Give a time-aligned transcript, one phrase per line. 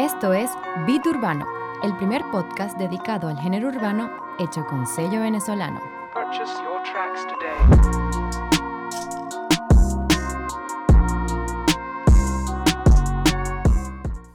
[0.00, 0.50] Esto es
[0.86, 1.46] Beat Urbano,
[1.84, 5.78] el primer podcast dedicado al género urbano hecho con sello venezolano.
[6.14, 7.90] Purchase your tracks today.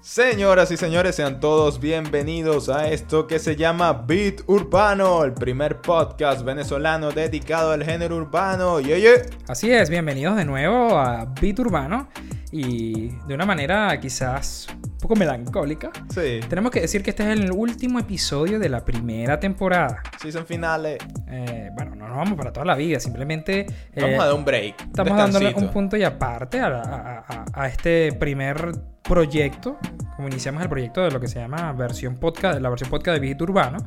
[0.01, 5.81] Señoras y señores, sean todos bienvenidos a esto que se llama Beat Urbano, el primer
[5.81, 8.79] podcast venezolano dedicado al género urbano.
[8.81, 12.07] Y oye, Así es, bienvenidos de nuevo a Beat Urbano
[12.51, 14.67] y de una manera quizás
[15.07, 15.91] poco melancólica.
[16.09, 20.01] sí, Tenemos que decir que este es el último episodio de la primera temporada.
[20.19, 20.97] season finales.
[21.27, 24.45] Eh, bueno, no nos vamos para toda la vida, simplemente eh, Vamos a dar un
[24.45, 24.75] break.
[24.81, 25.67] estamos dándole descansito.
[25.67, 28.71] un punto y aparte a, a- a- a este primer
[29.07, 29.77] proyecto,
[30.15, 33.27] como iniciamos el proyecto de lo que se llama versión podcast, la versión podcast de
[33.27, 33.77] Beat Urbano,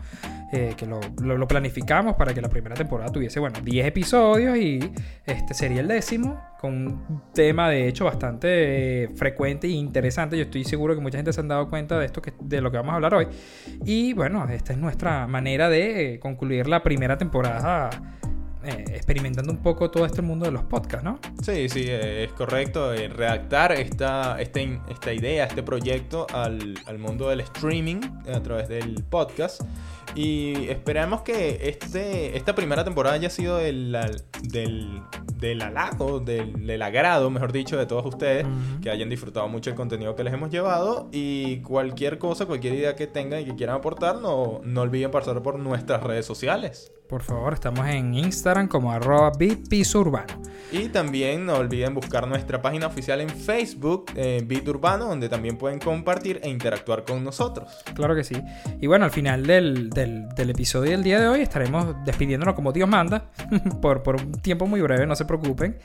[0.52, 1.00] eh, que lo,
[1.46, 4.78] planificamos para que la primera temporada tuviese, bueno, 10 episodios y
[5.26, 10.36] este sería el décimo, con un tema de hecho bastante frecuente e interesante.
[10.36, 12.70] Yo estoy seguro que mucha gente se han dado cuenta de esto, que, de lo
[12.70, 13.26] que vamos a hablar hoy.
[13.84, 17.90] Y bueno, esta es nuestra manera de eh, concluir la primera temporada.
[18.64, 21.20] Eh, experimentando un poco todo este mundo de los podcasts, ¿no?
[21.42, 22.92] Sí, sí, eh, es correcto.
[22.92, 28.00] eh, redactar esta, esta, esta idea, este proyecto al, al mundo del streaming
[28.34, 29.62] a través del podcast.
[30.14, 33.96] Y esperamos que este, esta primera temporada haya sido del,
[34.42, 35.02] del,
[35.36, 38.46] del halago, del, del agrado, mejor dicho, de todos ustedes,
[38.82, 41.08] que hayan disfrutado mucho el contenido que les hemos llevado.
[41.12, 45.42] Y cualquier cosa, cualquier idea que tengan y que quieran aportar, no, no olviden pasar
[45.42, 46.92] por nuestras redes sociales.
[47.08, 50.42] Por favor, estamos en Instagram como arroba bitpisurbano.
[50.70, 55.78] Y también no olviden buscar nuestra página oficial en Facebook, eh, Urbano, donde también pueden
[55.78, 57.72] compartir e interactuar con nosotros.
[57.94, 58.36] Claro que sí.
[58.78, 62.72] Y bueno, al final del, del- del episodio del día de hoy estaremos despidiéndonos como
[62.72, 63.30] Dios manda,
[63.80, 65.78] por, por un tiempo muy breve, no se preocupen.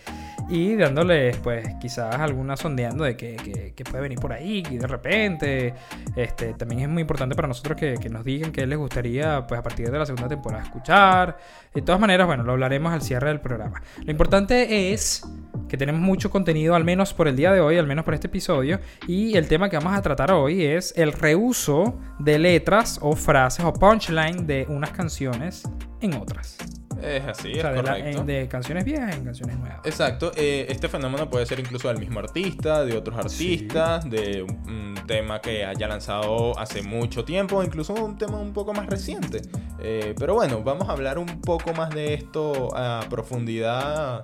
[0.50, 4.78] Y dándoles, pues, quizás alguna sondeando de que, que- que puede venir por ahí, y
[4.78, 5.74] de repente.
[6.16, 9.60] Este, también es muy importante para nosotros que, que nos digan qué les gustaría, pues,
[9.60, 11.38] a partir de la segunda temporada escuchar.
[11.74, 13.82] De todas maneras, bueno, lo hablaremos al cierre del programa.
[14.04, 15.24] Lo importante es
[15.70, 18.28] que tenemos mucho contenido, al menos por el día de hoy, al menos por este
[18.28, 18.80] episodio.
[19.08, 23.66] Y el tema que vamos a tratar hoy es el reuso de letras o frases
[23.66, 25.64] o punchline de unas canciones
[26.02, 26.58] en otras.
[27.02, 28.20] Es así, O sea, es de, la- correcto.
[28.22, 29.80] en- de canciones viejas en canciones nuevas.
[29.86, 34.70] Exacto, eh, este fenómeno puede ser incluso del mismo artista, de otros artistas, de un,
[34.70, 39.42] un tema que haya lanzado hace mucho tiempo, incluso un tema un poco más reciente.
[39.82, 44.24] Eh, pero bueno, vamos a hablar un poco más de esto a profundidad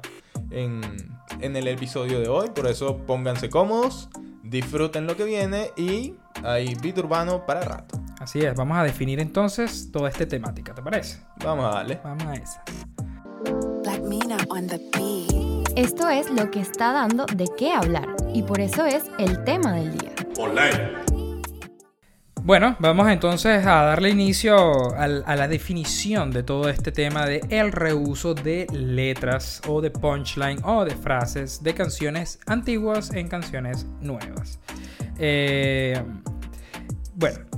[0.51, 0.81] en,
[1.41, 4.09] en el episodio de hoy, por eso pónganse cómodos,
[4.43, 6.13] disfruten lo que viene y
[6.43, 7.98] hay beat urbano para rato.
[8.29, 11.19] Así es, vamos a definir entonces toda esta temática, ¿te parece?
[11.43, 11.99] Vamos a darle.
[12.03, 12.63] Vamos a esa.
[13.81, 15.67] Black Mina on the beat.
[15.75, 19.73] Esto es lo que está dando de qué hablar y por eso es el tema
[19.73, 20.11] del día.
[22.43, 27.41] Bueno, vamos entonces a darle inicio al- a la definición de todo este tema de
[27.49, 33.87] el reuso de letras o de punchline o de frases de canciones antiguas en canciones
[34.01, 34.59] nuevas.
[35.17, 35.99] Eh,
[37.15, 37.48] bueno,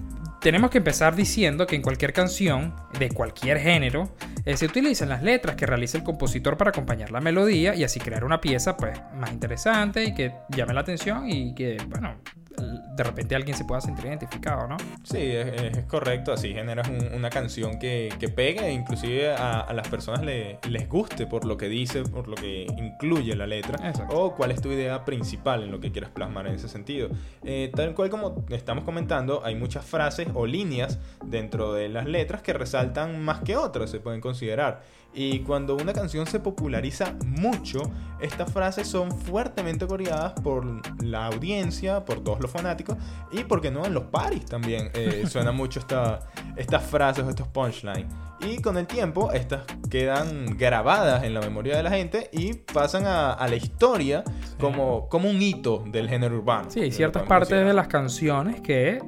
[0.41, 5.21] tenemos que empezar diciendo que en cualquier canción de cualquier género eh, se utilizan las
[5.21, 8.99] letras que realiza el compositor para acompañar la melodía y así crear una pieza pues
[9.15, 12.15] más interesante y que llame la atención y que bueno
[12.57, 14.77] de repente alguien se pueda sentir identificado, ¿no?
[15.03, 19.73] Sí, es, correcto, así generas un- una canción que, que pegue e inclusive a, a
[19.73, 23.87] las personas le- les guste por lo que dice, por lo que incluye la letra,
[23.87, 24.15] Exacto.
[24.15, 27.09] o cuál es tu idea principal en lo que quieras plasmar en ese sentido.
[27.43, 32.41] Eh, tal cual como estamos comentando, hay muchas frases o líneas dentro de las letras
[32.41, 34.81] que resaltan más que otras, se pueden considerar.
[35.13, 37.81] Y cuando una canción se populariza mucho,
[38.21, 42.97] estas frases son fuertemente coreadas por la audiencia, por todos los fanáticos
[43.31, 46.19] y, porque no, en los paris también eh, suena mucho esta,
[46.55, 48.05] estas frases o estos punchlines.
[48.39, 53.05] Y con el tiempo, estas quedan grabadas en la memoria de la gente y pasan
[53.05, 54.23] a, a la historia
[54.59, 56.71] como, como un hito del género urbano.
[56.71, 57.75] Sí, hay ciertas partes de considerar.
[57.75, 58.99] las canciones que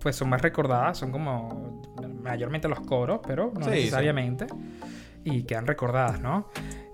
[0.00, 1.82] pues son más recordadas, son como
[2.22, 3.94] mayormente los coros, pero no Sí, sí.
[5.26, 6.48] Y quedan recordadas, ¿no?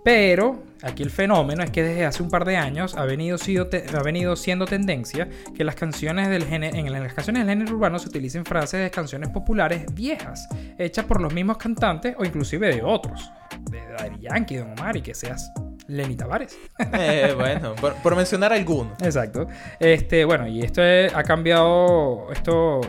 [0.04, 3.68] Pero aquí el fenómeno es que desde hace un par de años ha venido, sido
[3.68, 7.76] te- ha venido siendo tendencia que las canciones del género, en las canciones del género
[7.76, 12.74] urbano se utilicen frases de canciones populares viejas, hechas por los mismos cantantes o inclusive
[12.74, 13.30] de otros,
[13.70, 15.52] de Daddy Yankee, Don Omar y que seas
[15.86, 16.58] Lenny Tavares.
[16.94, 19.00] Eh, bueno, por, por mencionar algunos.
[19.02, 19.46] Exacto.
[19.78, 22.80] Este, bueno, y esto es- ha cambiado, esto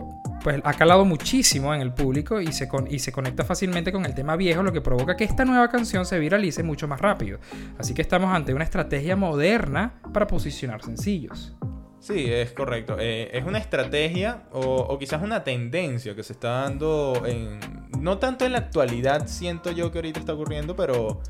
[0.44, 4.06] pues ha calado muchísimo en el público y se, con- y se conecta fácilmente con
[4.06, 7.40] el tema viejo, lo que provoca que esta nueva canción se viralice mucho más rápido.
[7.78, 11.56] Así que estamos ante una estrategia moderna para posicionar sencillos.
[12.00, 12.98] Sí, es correcto.
[13.00, 17.60] Eh, es una estrategia o, o quizás una tendencia que se está dando en...
[18.02, 21.22] No tanto en la actualidad, siento yo que ahorita está ocurriendo, pero,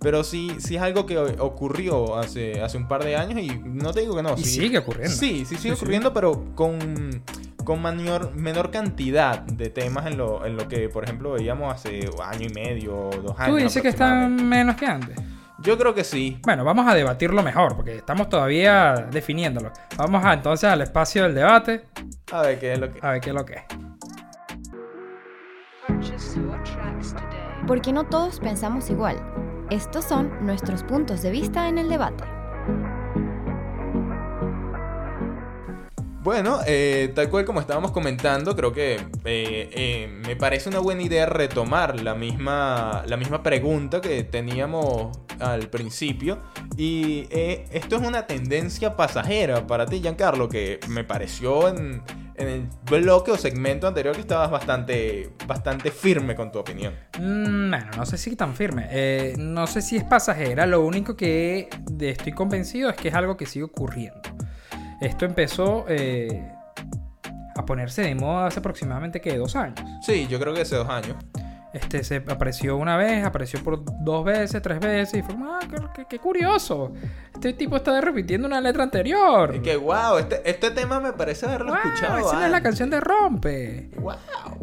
[0.00, 3.92] pero sí, sí es algo que ocurrió hace, hace un par de años y no
[3.92, 4.32] te digo que no.
[4.38, 5.14] Y sí- sigue ocurriendo.
[5.14, 5.70] Sí, sí sigue Sí, sí.
[5.72, 7.22] ocurriendo, pero con,
[7.64, 12.08] con mayor, menor cantidad de temas en lo, en lo que, por ejemplo, veíamos hace
[12.22, 13.56] año y medio, dos años.
[13.56, 15.16] Tú dices que están menos que antes.
[15.62, 16.38] Yo creo que sí.
[16.42, 19.72] Bueno, vamos a debatirlo mejor, porque estamos todavía definiéndolo.
[19.96, 21.84] Vamos a, entonces al espacio del debate,
[22.32, 22.98] A ver qué es lo que...
[23.06, 23.62] a ver qué es lo que.
[27.66, 29.22] Porque no todos pensamos igual.
[29.70, 32.41] Estos son nuestros puntos de vista en el debate.
[36.22, 41.02] Bueno, eh, tal cual como estábamos comentando, creo que eh, eh, me parece una buena
[41.02, 46.38] idea retomar la misma, la misma pregunta que teníamos al principio.
[46.76, 52.02] Y esto es una tendencia pasajera para ti, Giancarlo, que me pareció en,
[52.36, 56.94] el bloque o segmento anterior que estabas bastante, bastante firme con tu opinión.
[57.18, 59.34] Mm, bueno, no sé si tan firme.
[59.38, 60.66] No sé si es pasajera.
[60.66, 61.68] Lo único que
[62.00, 64.20] estoy convencido es que es algo que sigue ocurriendo.
[65.02, 66.48] Esto empezó eh,
[67.56, 69.80] a ponerse de moda hace aproximadamente que dos años.
[70.00, 71.16] Sí, yo creo que hace dos años.
[71.74, 75.58] Este se apareció una vez, apareció por dos veces, tres veces y fue ah,
[75.94, 76.92] qué, qué- curioso.
[77.32, 79.54] Este tipo está repitiendo una letra anterior.
[79.56, 82.18] Y que wow, este, este tema me parece haberlo Wow, escuchado.
[82.18, 83.90] esa es la canción de Rompe.
[83.96, 84.16] Wow,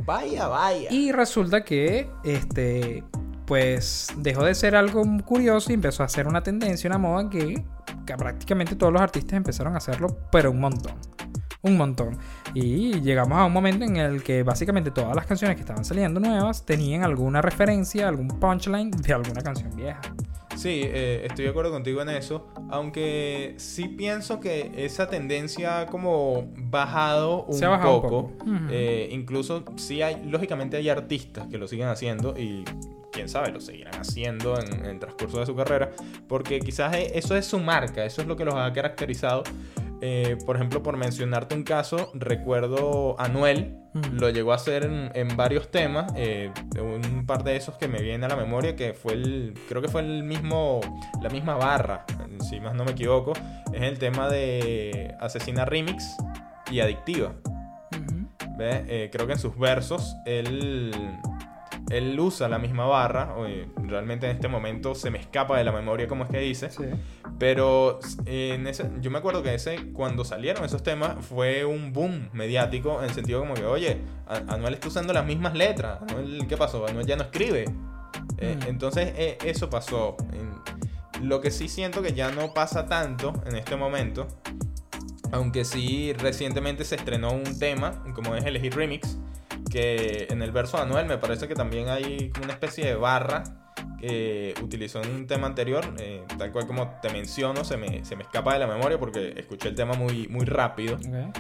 [0.05, 0.87] vaya, vaya.
[0.91, 3.03] Y resulta que, este,
[3.49, 7.65] pues dejó de ser algo curioso y empezó a ser una tendencia, una moda que,
[8.05, 10.93] prácticamente todos los artistas empezaron a hacerlo, pero un montón.
[11.63, 12.15] Un montón.
[12.53, 16.19] Y llegamos a un momento en el que básicamente todas las canciones que estaban saliendo
[16.19, 19.99] nuevas tenían alguna referencia, algún punchline de alguna canción vieja.
[20.59, 25.85] Sí, eh, estoy de acuerdo contigo en eso, aunque sí pienso que esa tendencia ha
[25.85, 28.31] como bajado un Se ha bajado un poco.
[28.69, 32.65] Eh, incluso sí hay, lógicamente hay artistas que lo siguen haciendo y
[33.13, 35.91] quién sabe, lo seguirán haciendo en, en el transcurso de su carrera,
[36.27, 39.43] porque quizás e- eso es su marca, eso es lo que los ha caracterizado.
[40.01, 44.13] Eh, por ejemplo, por mencionarte un caso, recuerdo a Anuel, Ujú.
[44.13, 46.11] lo llegó a hacer en, en varios temas.
[46.15, 49.53] eh, un par de esos que me vienen a la memoria, que fue el.
[49.67, 50.79] Creo que fue el mismo.
[51.21, 52.05] La misma barra,
[52.49, 53.33] si más no me equivoco.
[53.73, 56.15] Es el tema de Asesina Remix
[56.71, 57.33] y Adictiva.
[57.91, 58.27] Ujú.
[58.57, 58.85] ¿Ve?
[58.87, 60.91] Eh, creo que en sus versos él.
[61.89, 63.35] Él usa la misma barra.
[63.35, 66.69] oye, realmente en este momento se me escapa de la memoria cómo es que dice.
[66.69, 66.83] Sí.
[67.37, 72.29] Pero en ese, yo me acuerdo que ese, cuando salieron esos temas, fue un boom
[72.33, 74.01] mediático en el sentido como que, oye,
[74.47, 75.99] Anuel está usando las mismas letras.
[76.09, 76.85] Anuel, ¿qué pasó?
[76.85, 77.65] Anuel ya no escribe.
[78.37, 78.67] Eh, Mm.
[78.67, 80.15] Entonces, eh, eso pasó.
[81.21, 84.27] Lo que sí siento que ya no pasa tanto en este momento.
[85.31, 89.17] Aunque sí, recientemente se estrenó un tema, como es el Hit Remix,
[89.69, 92.95] que en el verso de Anuel me parece que también hay como una especie de
[92.95, 93.43] barra
[93.99, 98.15] que utilizó en un tema anterior, eh, tal cual como te menciono, se me, se
[98.15, 100.95] me escapa de la memoria porque escuché el tema muy, muy rápido.
[100.95, 101.37] Ok.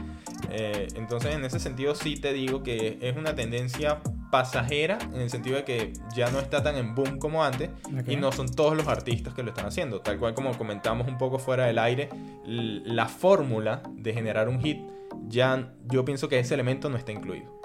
[0.51, 3.99] Eh, entonces, en ese sentido, sí te digo que es una tendencia
[4.31, 8.09] pasajera, en el sentido de que ya no está tan en boom como antes, Ok.
[8.09, 10.01] y no son todos los artistas que lo están haciendo.
[10.01, 12.09] Tal cual como comentamos un poco fuera del aire,
[12.45, 14.79] la fórmula de generar un hit,
[15.27, 17.59] ya yo pienso que ese elemento no está incluido.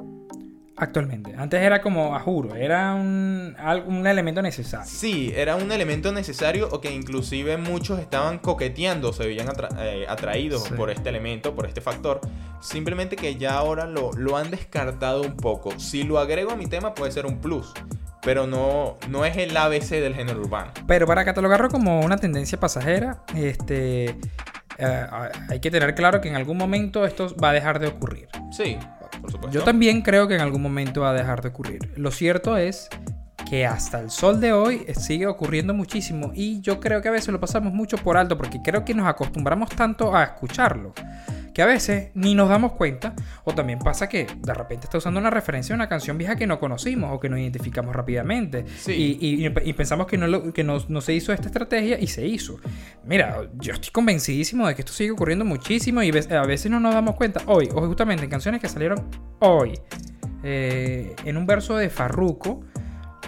[0.85, 1.35] Actualmente.
[1.37, 4.87] Antes era como, a juro, era un, un elemento necesario.
[4.87, 10.07] Sí, era un elemento necesario o que inclusive muchos estaban coqueteando, se veían atra- eh,
[10.09, 10.75] atraídos Sí.
[10.75, 12.21] por este elemento, por este factor.
[12.61, 15.79] Simplemente que ya ahora lo, lo han descartado un poco.
[15.79, 17.73] Si lo agrego a mi tema puede ser un plus,
[18.23, 20.73] pero no, no es el ABC del género urbano.
[20.87, 24.17] Pero para catalogarlo como una tendencia pasajera, este,
[24.79, 25.07] eh,
[25.49, 28.29] hay que tener claro que en algún momento esto va a dejar de ocurrir.
[28.51, 28.79] Sí,
[29.51, 31.93] Yo también creo que en algún momento va a dejar de ocurrir.
[31.97, 32.89] Lo cierto es
[33.55, 37.13] que hasta el sol de hoy eh, sigue ocurriendo muchísimo y yo creo que a
[37.13, 40.93] veces lo pasamos mucho por alto porque creo que nos acostumbramos tanto a escucharlo
[41.55, 45.21] que a veces ni nos damos cuenta o también pasa que de repente está usando
[45.21, 49.19] una referencia a una canción vieja que no conocimos o que no identificamos rápidamente Sí.
[49.21, 52.09] y, y- y pensamos que, no, lo- que no, no se hizo esta estrategia y
[52.09, 52.59] se hizo.
[53.07, 56.93] Mira, yo estoy convencidísimo de que esto sigue ocurriendo muchísimo y a veces no nos
[56.93, 57.41] damos cuenta.
[57.47, 59.05] Hoy, o justamente en canciones que salieron
[59.39, 59.79] hoy,
[60.43, 62.74] eh, en un verso de Farruko, ¿en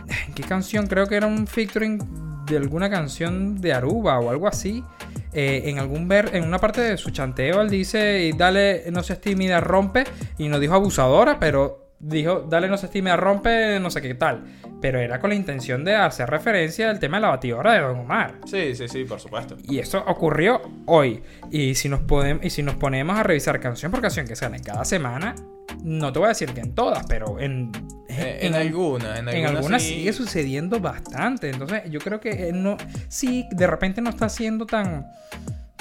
[0.34, 0.86] qué canción?
[0.86, 4.84] Creo que era un featuring de alguna canción de Aruba o algo así.
[5.32, 9.20] Eh, en algún ver, en una parte de su chanteo, él dice, dale, no seas
[9.20, 10.04] tímida, rompe,
[10.38, 14.44] y no dijo abusadora, pero dijo, dale no se estime, rompe, no sé qué tal.
[14.86, 17.98] Pero era con la intención de hacer referencia al tema de la batidora de Don
[17.98, 18.36] Omar.
[18.46, 19.56] Sí, sí, sí, por supuesto.
[19.64, 21.24] Y eso ocurrió hoy.
[21.50, 24.62] Y si nos, podemos, y si nos ponemos a revisar canción por canción que salen
[24.62, 25.34] cada semana,
[25.82, 27.72] no te voy a decir que en todas, pero en,
[28.08, 29.94] Eh, en, alguna, en en alguna algunas sí.
[29.94, 31.50] sigue sucediendo bastante.
[31.50, 32.76] Entonces, yo creo que él no.
[33.08, 35.04] Sí, de repente no está siendo tan.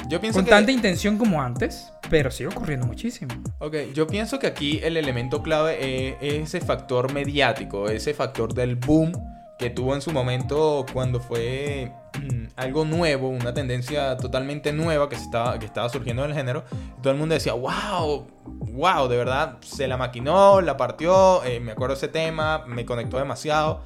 [0.08, 3.34] Yo pienso con que, tanta intención como antes, pero sigue ocurriendo muchísimo.
[3.60, 8.54] ok, yo pienso que aquí el elemento clave es, es ese factor mediático, ese factor
[8.54, 9.14] del boom
[9.58, 15.16] que tuvo en su momento cuando fue mm, algo nuevo, una tendencia totalmente nueva que,
[15.16, 16.64] se estaba, que estaba surgiendo en el género.
[17.02, 21.72] Todo el mundo decía, wow, wow, de verdad, se la maquinó, la partió, eh, me
[21.72, 23.84] acuerdo ese tema, me conectó demasiado.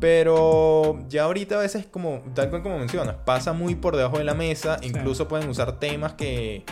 [0.00, 4.24] Pero ya ahorita a veces, como, tal cual como mencionas, pasa muy por debajo de
[4.24, 4.78] la mesa.
[4.82, 6.64] Incluso pueden usar temas que,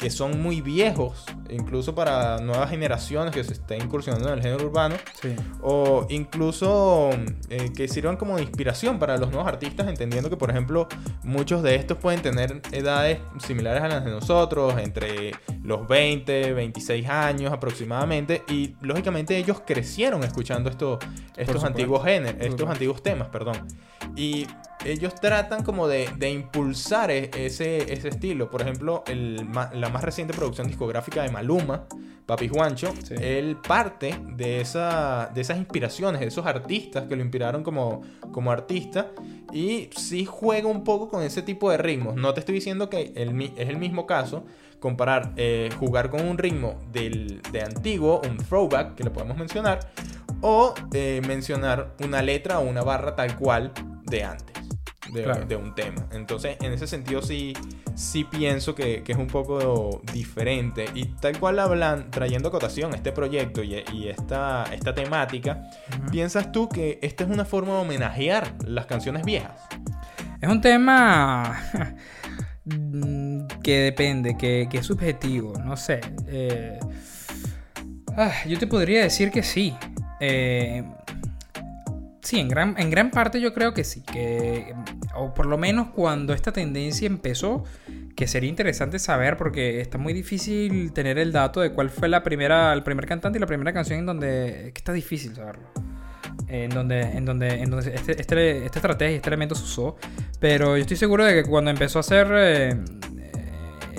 [0.00, 4.64] que son muy viejos, incluso para nuevas generaciones que se estén incursionando en el género
[4.66, 4.96] urbano.
[5.20, 5.36] Sí.
[5.60, 7.10] O incluso
[7.50, 10.88] eh, que sirvan como de inspiración para los nuevos artistas, entendiendo que, por ejemplo,
[11.22, 17.06] muchos de estos pueden tener edades similares a las de nosotros, entre los 20, 26
[17.08, 20.98] años aproximadamente, y lógicamente ellos crecieron escuchando esto-
[21.36, 23.66] estos antiguos géneros, estos antiguos temas, perdón.
[24.16, 24.46] Y
[24.84, 28.50] ellos tratan como de, de impulsar e- ese, ese estilo.
[28.50, 29.36] Por ejemplo, el
[29.74, 31.86] la más reciente producción discográfica de Maluma,
[32.26, 33.14] Papi Juancho, Sí.
[33.20, 38.02] él parte de, esa, de esas inspiraciones, de esos artistas que lo inspiraron como,
[38.32, 39.08] como artista.
[39.52, 42.14] Y sí juega un poco con ese tipo de ritmos.
[42.16, 44.44] No te estoy diciendo que el es el mismo caso.
[44.78, 49.90] Comparar, eh, jugar con un ritmo del, de antiguo, un throwback, que lo podemos mencionar,
[50.40, 53.72] o eh, mencionar una letra o una barra tal cual
[54.10, 54.56] de antes,
[55.12, 55.46] de, Claro.
[55.46, 56.06] de un tema.
[56.12, 57.54] Entonces, en ese sentido sí,
[57.94, 60.86] sí pienso que, que es un poco diferente.
[60.94, 65.62] Y tal cual hablan, trayendo a cotación este proyecto y, y esta, esta temática,
[66.10, 69.60] ¿piensas tú que esta es una forma de homenajear las canciones viejas?
[70.40, 71.60] Es un tema
[73.62, 76.00] que depende, que, que es subjetivo, no sé.
[76.26, 76.78] Eh,
[78.16, 79.74] ah, yo te podría decir que sí.
[80.20, 80.84] Eh,
[82.22, 84.02] sí, en gran, en gran parte yo creo que sí.
[84.02, 84.74] Que,
[85.14, 87.64] o por lo menos cuando esta tendencia empezó,
[88.16, 92.22] que sería interesante saber porque está muy difícil tener el dato de cuál fue la
[92.22, 94.70] primera, el primer cantante y la primera canción en donde...
[94.74, 95.68] Que está difícil saberlo
[96.48, 99.96] en donde, en donde, en donde este, este- esta estrategia, este elemento se usó.
[100.40, 102.26] Pero yo estoy seguro de que cuando empezó a hacer.
[102.32, 102.76] eh,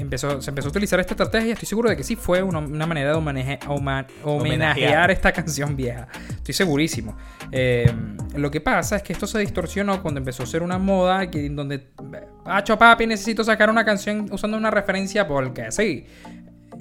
[0.01, 2.85] empezó, se empezó a utilizar esta estrategia, estoy seguro de que sí fue una, una
[2.85, 5.11] manera de homenaje- homenajear Homenajear.
[5.11, 6.07] esta canción vieja.
[6.29, 7.15] Estoy segurísimo.
[7.51, 7.91] Eh,
[8.35, 11.45] lo que pasa es que esto se distorsionó cuando empezó a ser una moda que,
[11.45, 11.87] en donde.
[12.45, 16.05] Hacho papi, necesito sacar una canción usando una referencia porque sí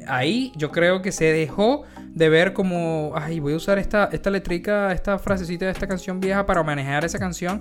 [0.07, 4.31] ahí yo creo que se dejó de ver como, ay, voy a usar esta, esta
[4.31, 7.61] letrica, esta frasecita de esta canción vieja para manejar esa canción.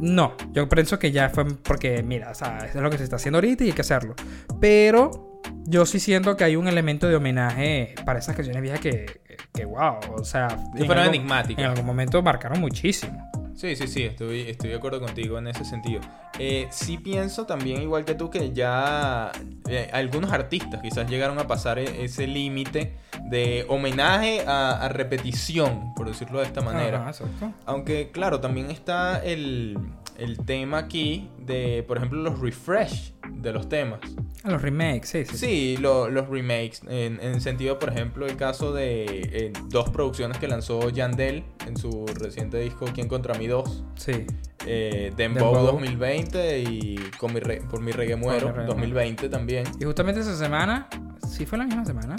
[0.00, 3.04] No, yo pienso que ya fue porque, mira, o sea, eso es lo que se
[3.04, 4.14] está haciendo ahorita y hay que hacerlo.
[4.60, 9.20] Pero yo sí siento que hay un elemento de homenaje para esas canciones viejas que,
[9.52, 10.48] que, wow, o sea,
[10.86, 11.64] fueron enigmáticas.
[11.64, 13.30] En algún momento marcaron muchísimo.
[13.56, 16.00] Sí, sí, sí, estoy, estoy de acuerdo contigo en ese sentido.
[16.38, 19.30] Eh, sí pienso también, igual que tú, que ya
[19.68, 22.96] eh, algunos artistas quizás llegaron a pasar e- ese límite
[23.30, 27.06] de homenaje a, a repetición, por decirlo de esta manera.
[27.08, 27.52] Exacto.
[27.64, 29.78] Aunque, claro, también está el,
[30.18, 34.00] el tema aquí de, por ejemplo, los refresh de los temas.
[34.44, 35.36] A los remakes, sí, sí.
[35.36, 35.46] sí.
[35.46, 36.82] Sí, lo- los remakes.
[36.88, 41.76] En, en sentido, por ejemplo, el caso de eh, dos producciones que lanzó Yandel en
[41.76, 43.84] su reciente disco ¿Quién contra mí 2?
[43.96, 44.26] Sí.
[44.66, 45.72] Eh, Dembow, Dembow.
[45.72, 49.64] 2020 y con mi re- Por mi reggae muero mi reggae 2020 también.
[49.80, 50.88] Y justamente esa semana,
[51.28, 52.16] sí fue la misma semana.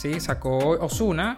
[0.00, 1.36] Sí, sacó Osuna.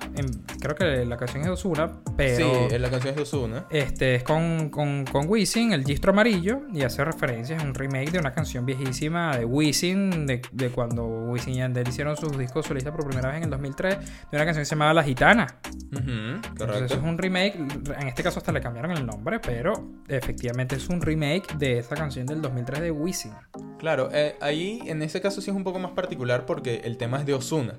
[0.61, 2.69] creo que la canción es de Osuna, pero.
[2.71, 3.67] Sí, la canción es de Ozuna.
[3.71, 8.13] Este es con, con, con Wisin, el distro amarillo, y hace referencia, es un remake
[8.13, 12.65] de una canción viejísima de Wisin, de, de cuando Wisin y Yandel hicieron sus discos
[12.67, 15.47] solistas por primera vez en el 2003, de una canción que se llamaba La Gitana.
[15.91, 16.95] Ujú, Entonces correcto.
[16.95, 19.73] es un remake, en este caso hasta le cambiaron el nombre, pero
[20.07, 23.33] efectivamente es un remake de esa canción del 2003 de Wisin.
[23.81, 27.19] Claro, eh, ahí en ese caso sí es un poco más particular porque el tema
[27.19, 27.75] es de Osuna.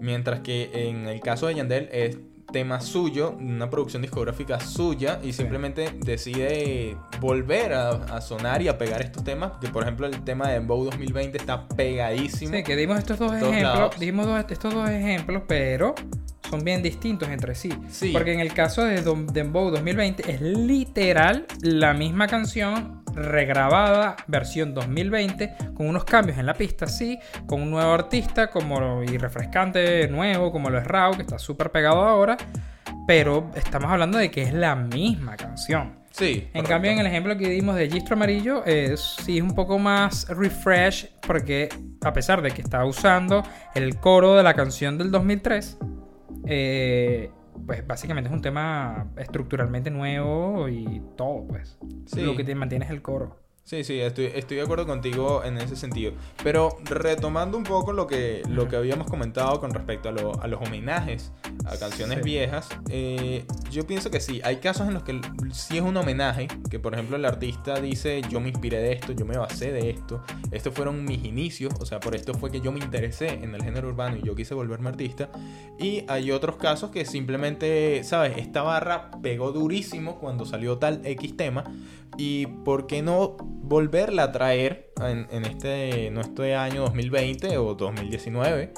[0.00, 2.18] Mientras que en el caso de Yandel es
[2.52, 8.76] tema suyo, una producción discográfica suya y simplemente decide volver a, a sonar y a
[8.76, 9.52] pegar estos temas.
[9.60, 12.56] Que por ejemplo el tema de Dembow 2020 está pegadísimo.
[12.56, 13.98] Sí, que dimos estos dos ejemplos, lados.
[14.00, 15.94] dimos dos- estos dos ejemplos, pero
[16.48, 17.70] son bien distintos entre sí.
[17.88, 18.10] Sí.
[18.12, 19.00] Porque en el caso de
[19.32, 26.54] Dembow 2020 es literal la misma canción regrabada, versión 2020, con unos cambios en la
[26.54, 31.22] pista, sí, con un nuevo artista como y refrescante nuevo, como lo es Rao, que
[31.22, 32.36] está súper pegado ahora.
[33.06, 36.00] pero estamos hablando de que es la misma canción.
[36.10, 36.48] Sí.
[36.54, 39.78] En cambio, en el ejemplo que dimos de Gistro Amarillo, es, sí es un poco
[39.78, 41.68] más refresh, porque
[42.02, 43.42] a pesar de que está usando
[43.74, 45.78] el coro de la canción del 2003,
[46.46, 47.30] eh,
[47.66, 51.78] pues básicamente es un tema estructuralmente nuevo y todo, pues.
[52.06, 52.22] Sí.
[52.22, 53.38] Lo que te mantiene es el coro.
[53.62, 56.12] Sí, sí, estoy, estoy de acuerdo contigo en ese sentido.
[56.42, 60.48] Pero retomando un poco lo que, lo que habíamos comentado con respecto a, lo- a
[60.48, 61.30] los homenajes
[61.66, 62.24] a canciones Sí.
[62.24, 65.20] viejas, eh, yo pienso que sí, hay casos en los que
[65.52, 69.12] sí es un homenaje, que por ejemplo el artista dice yo me inspiré de esto,
[69.12, 72.60] yo me basé de esto, estos fueron mis inicios, o sea, por esto fue que
[72.60, 75.28] yo me interesé en el género urbano y yo quise volverme artista.
[75.78, 78.36] Y hay otros casos que simplemente, ¿sabes?
[78.38, 81.64] Esta barra pegó durísimo cuando salió tal X tema.
[82.16, 88.72] Y por qué no volverla a traer en, este, no este año 2020 o 2019,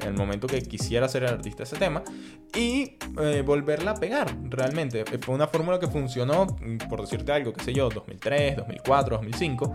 [0.00, 2.02] en el momento que quisiera ser el artista ese tema,
[2.54, 5.04] y eh, volverla a pegar realmente.
[5.20, 9.74] Fue una fórmula que funcionó, mm, por decirte algo, qué sé yo, 2003, 2004, 2005,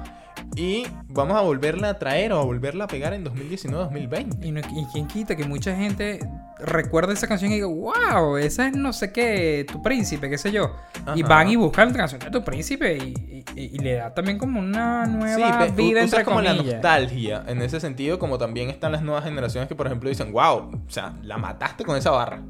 [0.56, 4.48] y vamos a volverla a traer o a volverla a pegar en 2019, 2020.
[4.48, 6.20] Y, no- y quién quita que mucha gente
[6.60, 10.52] recuerda esa canción y diga, wow, esa es no sé qué, tu príncipe, qué sé
[10.52, 10.76] yo.
[11.16, 11.30] Y Ajá.
[11.30, 14.60] van y buscan la canción de tu príncipe y, y- y le da también como
[14.60, 16.76] una nueva u- vida entre como la comillas.
[16.76, 20.72] nostalgia en ese sentido, como también están las nuevas generaciones que, por ejemplo, dicen, wow,
[20.88, 22.42] o sea, la mataste con esa barra.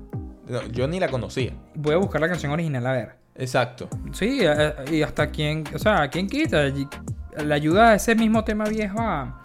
[0.48, 1.54] No, yo ni la conocía.
[1.76, 3.16] Voy a buscar la canción original a ver.
[3.36, 3.90] Exacto.
[4.12, 8.66] Sí, eh, y hasta quien, o sea, quien quita, le ayuda a ese mismo tema
[8.66, 9.42] viejo a,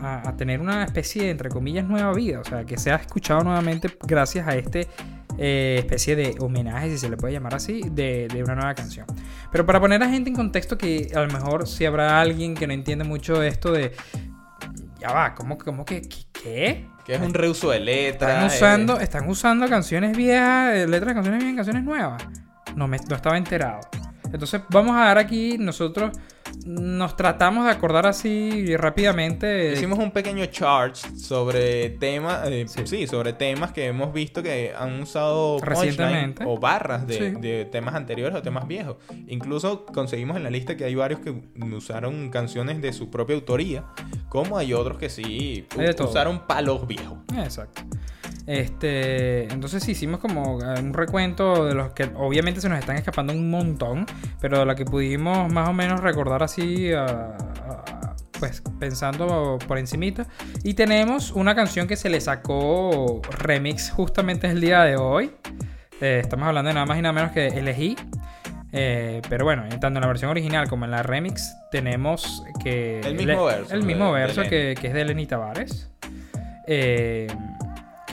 [0.00, 2.40] a- a tener una especie de, entre comillas, nueva vida.
[2.40, 4.86] O sea, que sea escuchado nuevamente gracias a este
[5.36, 9.06] eh, especie de homenaje, si se le puede llamar así, de, de una nueva canción.
[9.50, 12.66] Pero para poner a gente en contexto que a lo mejor si habrá alguien que
[12.68, 13.92] no entiende mucho esto de...
[15.00, 16.02] Ya va, ¿cómo, cómo que
[16.44, 16.86] qué?
[17.04, 18.30] Que es un reuso de letras.
[18.30, 22.22] Están eh, usando, están usando canciones viejas, eh, letras de canciones viejas, canciones nuevas.
[22.76, 23.80] No, me, no estaba enterado.
[24.32, 26.16] Entonces vamos a dar aquí, nosotros
[26.66, 29.72] nos tratamos de acordar así rápidamente.
[29.72, 32.82] Hicimos un pequeño chart sobre temas, eh, Sí.
[32.86, 33.06] sí.
[33.06, 36.44] sobre temas que hemos visto que han usado Recientemente.
[36.46, 37.40] o barras de, Sí.
[37.40, 38.96] de temas anteriores o temas viejos.
[39.28, 41.34] Incluso conseguimos en la lista que hay varios que
[41.74, 43.84] usaron canciones de su propia autoría,
[44.28, 45.66] como hay otros que sí
[46.00, 47.18] usaron palos viejos.
[47.36, 47.82] Exacto.
[48.46, 52.96] Este, entonces sí, hicimos como eh, un recuento de los que obviamente se nos están
[52.96, 54.04] escapando un montón,
[54.40, 57.36] pero de la que pudimos más o menos recordar así, ah,
[57.68, 60.26] ah, pues pensando por encimita.
[60.62, 65.30] Y tenemos una canción que se le sacó remix justamente el día de hoy.
[66.00, 67.96] Eh, estamos hablando de nada más y nada menos que Elegí.
[68.76, 73.00] Eh, pero bueno, tanto en la versión original como en la remix tenemos que...
[73.00, 75.90] El mismo verso El mismo de verso que, que es de Lenny Tavares.
[76.66, 77.28] Eh,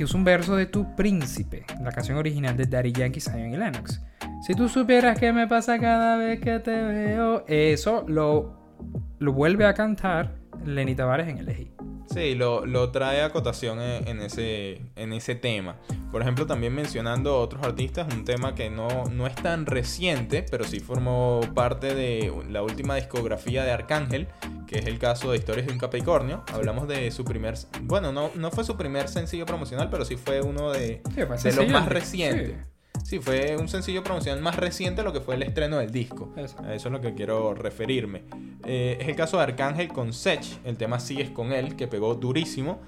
[0.02, 3.56] que usa un verso de Tu Príncipe, la canción original de Daddy Yankee, Zion y
[3.58, 4.02] Lennox.
[4.42, 8.80] Si tú supieras qué me pasa cada vez que te veo, eso lo,
[9.20, 11.72] lo vuelve a cantar Lenny Tavares en Elegí.
[12.08, 15.76] Sí, lo, lo trae a cotación en, en ese, en ese tema.
[16.12, 20.64] Por ejemplo, también mencionando otros artistas, un tema que no, no es tan reciente, pero
[20.64, 24.30] sí formó parte de la última discografía de Arcángel,
[24.72, 26.46] que es el caso de Historias de un Capricornio.
[26.54, 27.56] Hablamos de su primer...
[27.82, 31.02] Bueno, no, no fue su primer sencillo promocional, pero sí fue uno de,
[31.38, 32.56] Sí, de los más recientes.
[33.04, 36.34] Sí, fue un sencillo promocional más reciente lo que fue el estreno del disco.
[36.38, 38.24] A eso es lo que quiero referirme.
[38.64, 40.46] Eh, es el caso de Arcángel con Sech.
[40.64, 42.80] El tema Sigues con él, que pegó durísimo.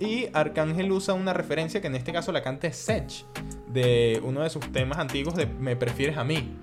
[0.00, 3.24] Y Arcángel usa una referencia que en este caso la canta Sech.
[3.68, 6.58] De uno de sus temas antiguos de Me prefieres a mí.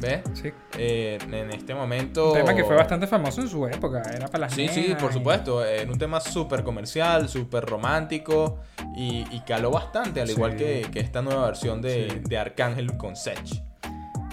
[0.00, 0.22] ¿Ves?
[0.34, 0.50] Sí.
[0.78, 2.28] Eh, en este momento...
[2.32, 5.10] Un tema que fue bastante famoso en su época, era para las Sí, sí, por
[5.10, 5.64] y- supuesto.
[5.64, 8.58] Era un tema súper comercial, súper romántico
[8.96, 10.34] y, y caló bastante, al Sí.
[10.34, 12.20] igual que, que esta nueva versión de, Sí.
[12.28, 13.62] de Arcángel con Sech.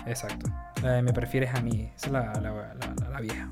[0.06, 0.50] Exacto.
[0.86, 3.52] Eh, me prefieres a mí, esa es la, la- la- la vieja.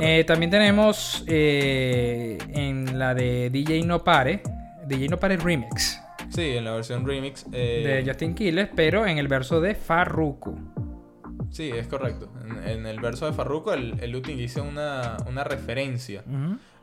[0.00, 4.42] Eh, también tenemos eh, en la de DJ No Pare,
[4.86, 7.48] DJ No Pare Remix Sí, en la versión remix.
[7.50, 10.58] de Justin Quiles, pero en el verso de Farruko.
[11.50, 12.28] Sí, es correcto.
[12.44, 16.22] En, en el verso de Farruko, él, él utiliza una, una referencia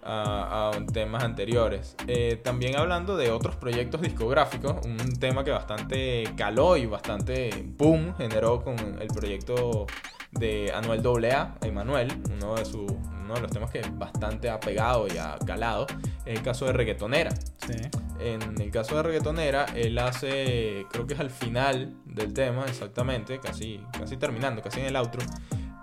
[0.03, 1.95] a, a temas anteriores.
[2.07, 8.15] Eh, también hablando de otros proyectos discográficos, un tema que bastante caló y bastante boom
[8.15, 9.87] generó con el proyecto
[10.31, 12.91] de Anuel AA, Emanuel, uno de, sus
[13.23, 15.85] uno de los temas que bastante ha pegado y ha calado,
[16.25, 17.31] es el caso de Reggaetonera.
[17.65, 17.75] Sí.
[18.23, 23.39] En el caso de Reggaetonera, él hace, creo que es al final del tema, exactamente,
[23.39, 25.21] casi, casi terminando, casi en el outro,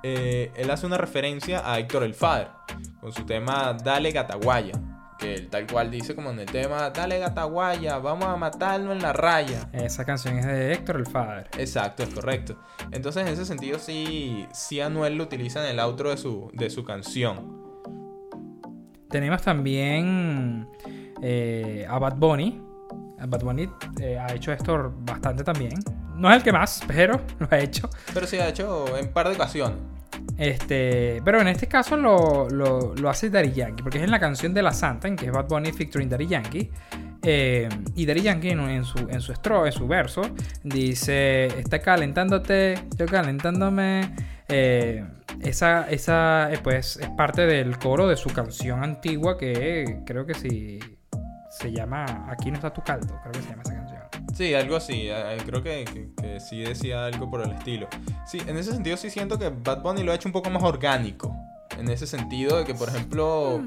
[0.02, 2.48] eh, él hace una referencia a Héctor El Father,
[3.00, 4.72] con su tema Dale Gataguaya,
[5.18, 9.02] que él tal cual dice como en el tema, dale gataguaya, vamos a matarlo en
[9.02, 9.68] la raya.
[9.72, 11.48] Esa canción es de Héctor el Father.
[11.58, 12.56] Exacto, es correcto.
[12.90, 16.70] Entonces, en ese sentido, sí, sí Anuel lo utiliza en el outro de su, de
[16.70, 17.60] su canción.
[19.10, 20.68] Tenemos también
[21.22, 22.60] eh, a Bad Bunny.
[23.26, 23.68] Bad Bunny
[24.00, 25.74] eh, ha hecho esto bastante también.
[26.16, 27.88] No es el que más, pero lo ha hecho.
[28.12, 29.78] Pero sí ha hecho en par de ocasiones.
[30.36, 34.20] Este, pero en este caso lo, lo, lo hace Daddy Yankee, porque es en la
[34.20, 36.70] canción de La Santa, en que es Bad Bunny featuring Daddy Yankee.
[37.22, 40.22] Eh, y Daddy Yankee en, en su, en su estro, en su verso,
[40.62, 44.14] dice: Está calentándote, yo calentándome.
[44.48, 45.04] Eh,
[45.42, 50.80] esa, esa pues, es parte del coro de su canción antigua que creo que sí
[51.60, 54.00] se llama Aquí no está tu caldo, creo que se llama esa canción.
[54.34, 55.08] Sí, algo así.
[55.08, 57.88] eh, Creo que, que- que sí decía algo por el estilo.
[58.26, 60.62] Sí, en ese sentido sí siento que Bad Bunny lo ha hecho un poco más
[60.62, 61.34] orgánico.
[61.78, 63.62] En ese sentido de que, por ejemplo,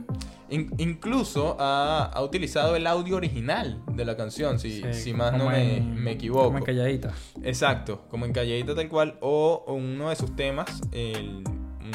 [0.49, 5.33] in- incluso ha, ha utilizado el audio original de la canción, si, Sí, si más
[5.33, 6.45] no me, en- me equivoco.
[6.45, 7.11] Como en calladita.
[7.43, 11.43] Exacto, como en Calladita tal cual, o uno de sus temas, el,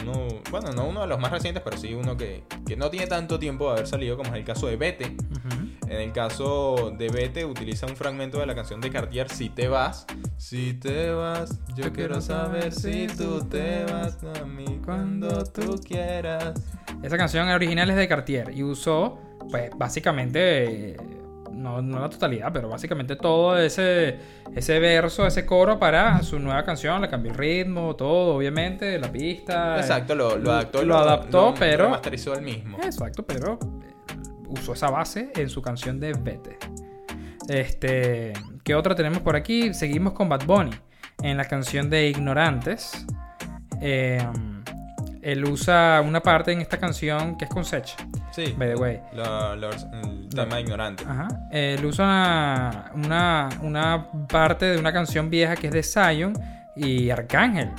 [0.03, 3.07] uno, bueno, no uno de los más recientes, pero sí uno que, que no tiene
[3.07, 5.07] tanto tiempo de haber salido, como es el caso de Vete.
[5.31, 5.68] Ujú.
[5.91, 9.69] En el caso de Vete, utiliza un fragmento de la canción de Cartier, Si te
[9.69, 10.07] vas.
[10.37, 16.55] Si te vas, yo quiero saber si tú te vas a mí cuando tú quieras.
[17.03, 19.19] Esa canción original es de Cartier y usó,
[19.51, 20.97] pues básicamente,
[21.53, 24.19] no, no la totalidad, pero básicamente todo ese,
[24.55, 27.01] ese verso, ese coro para su nueva canción.
[27.01, 29.79] Le cambió el ritmo, todo, obviamente, la pista.
[29.79, 30.83] Exacto, lo, lo adaptó.
[30.83, 32.79] y Lo adaptó, pero- remasterizó él mismo.
[32.83, 33.59] Exacto, pero
[34.49, 36.59] usó esa base en su canción de Vete.
[37.49, 38.33] Este,
[38.65, 39.73] ¿qué otra tenemos por aquí?
[39.75, 40.71] Seguimos con Bad Bunny
[41.23, 43.07] en la canción de Ignorantes.
[43.81, 44.25] Eh,
[45.23, 47.87] él usa una parte en esta canción que es con Sech.
[48.33, 49.01] Sí, By the way.
[49.15, 51.05] la- la vers- el tema ignorante.
[51.09, 51.29] Ajá.
[51.51, 56.35] Él usa una, una, una parte de una canción vieja que es de Zion
[56.77, 57.71] y Arcángel.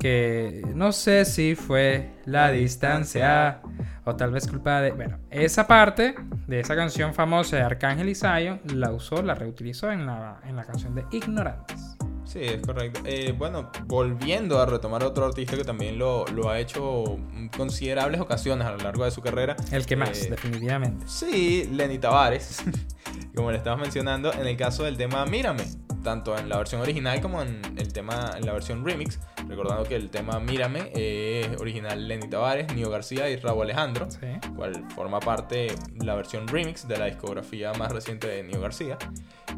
[0.00, 3.60] Que no sé si fue la distancia
[4.04, 4.92] o tal vez culpa de...
[4.92, 6.14] Bueno, esa parte
[6.46, 10.56] de esa canción famosa de Arcángel y Zion la usó, la reutilizó en la, en
[10.56, 11.96] la canción de Ignorantes.
[12.24, 13.00] Sí, es correcto.
[13.04, 17.04] Eh, bueno, volviendo a retomar otro artista que también lo, lo ha hecho
[17.34, 19.56] en considerables ocasiones a lo largo de su carrera.
[19.70, 21.04] El que más, Eh, definitivamente.
[21.06, 22.62] Sí, Lenny Tavares,
[23.34, 25.64] como le estabas mencionando, en el caso del tema Mírame,
[26.02, 29.96] tanto en la versión original como en el tema en la versión remix, recordando que
[29.96, 34.26] el tema Mírame es original Lenny Tavares, Nio García y Raúl Alejandro, Sí.
[34.56, 35.68] cual forma parte
[36.02, 38.98] la versión remix de la discografía más reciente de Nio García.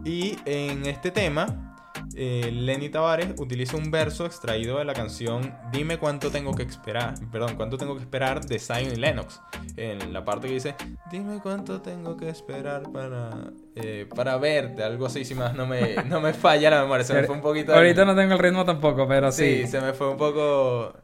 [0.04, 1.75] Y en este tema,
[2.14, 7.14] eh, Lenny Tavares utiliza un verso extraído de la canción Dime cuánto tengo que esperar,
[7.30, 9.40] perdón, cuánto tengo que esperar de Zion y Lennox.
[9.76, 10.74] En la parte que dice
[11.10, 13.30] Dime cuánto tengo que esperar para,
[13.74, 17.14] eh, para verte, algo así, si más no me, no me falla la memoria, se
[17.14, 17.74] me fue un poquito.
[17.74, 19.62] Ahorita no tengo el ritmo tampoco, pero sí.
[19.62, 20.94] Sí, se me fue un poco.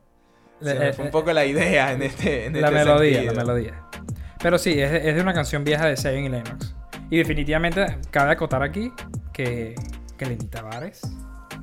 [0.60, 2.46] Se me eh, fue un poco la idea en este.
[2.46, 3.34] En la este melodía, sentido.
[3.34, 3.84] la melodía.
[4.42, 6.74] Pero sí, es, es de una canción vieja de Zion y Lennox.
[7.10, 8.90] Y definitivamente cabe acotar aquí
[9.34, 9.74] que,
[10.16, 11.00] que Lenny Tavares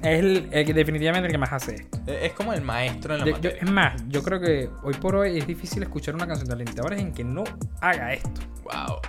[0.01, 1.99] es el, el que definitivamente el que más hace esto.
[2.07, 5.37] Es como el maestro en la Yo- es más, yo creo que hoy por hoy
[5.37, 7.43] es difícil escuchar una canción de Lenny Tavares en que no
[7.81, 8.41] haga esto.
[8.63, 8.99] Wow.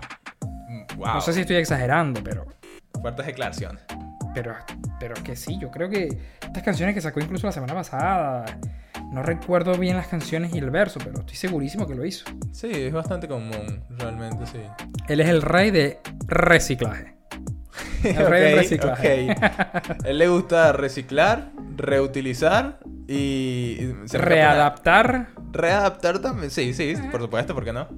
[0.97, 1.15] Wow.
[1.15, 2.47] No sé si estoy exagerando, pero,
[3.01, 3.83] Fuertes declaraciones.
[4.35, 4.55] pero,
[4.99, 6.09] pero que sí, yo creo que
[6.43, 8.45] estas canciones que sacó incluso la semana pasada,
[9.13, 12.25] no recuerdo bien las canciones y el verso, pero estoy segurísimo que lo hizo.
[12.53, 14.59] Sí, es bastante común, realmente sí.
[15.09, 17.15] Él es el rey de reciclaje.
[18.05, 19.31] El rey del Ok, reciclaje.
[19.31, 20.05] ok.
[20.05, 23.93] Él le gusta reciclar, reutilizar y.
[24.07, 25.29] se Readaptar.
[25.53, 26.51] Readaptar también.
[26.51, 27.89] Sí, sí, por supuesto, ¿por qué no?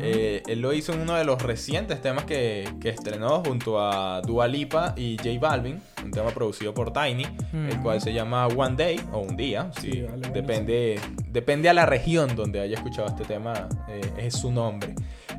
[0.00, 4.20] eh, él lo hizo en uno de los recientes temas que, que estrenó junto a
[4.20, 8.76] Dua Lipa y J Balvin, un tema producido por Tiny, el cual se llama One
[8.76, 12.76] Day o Un Día, Sí, sí, vale, bueno, depende, depende a la región donde haya
[12.76, 14.94] escuchado este tema, eh, es su nombre.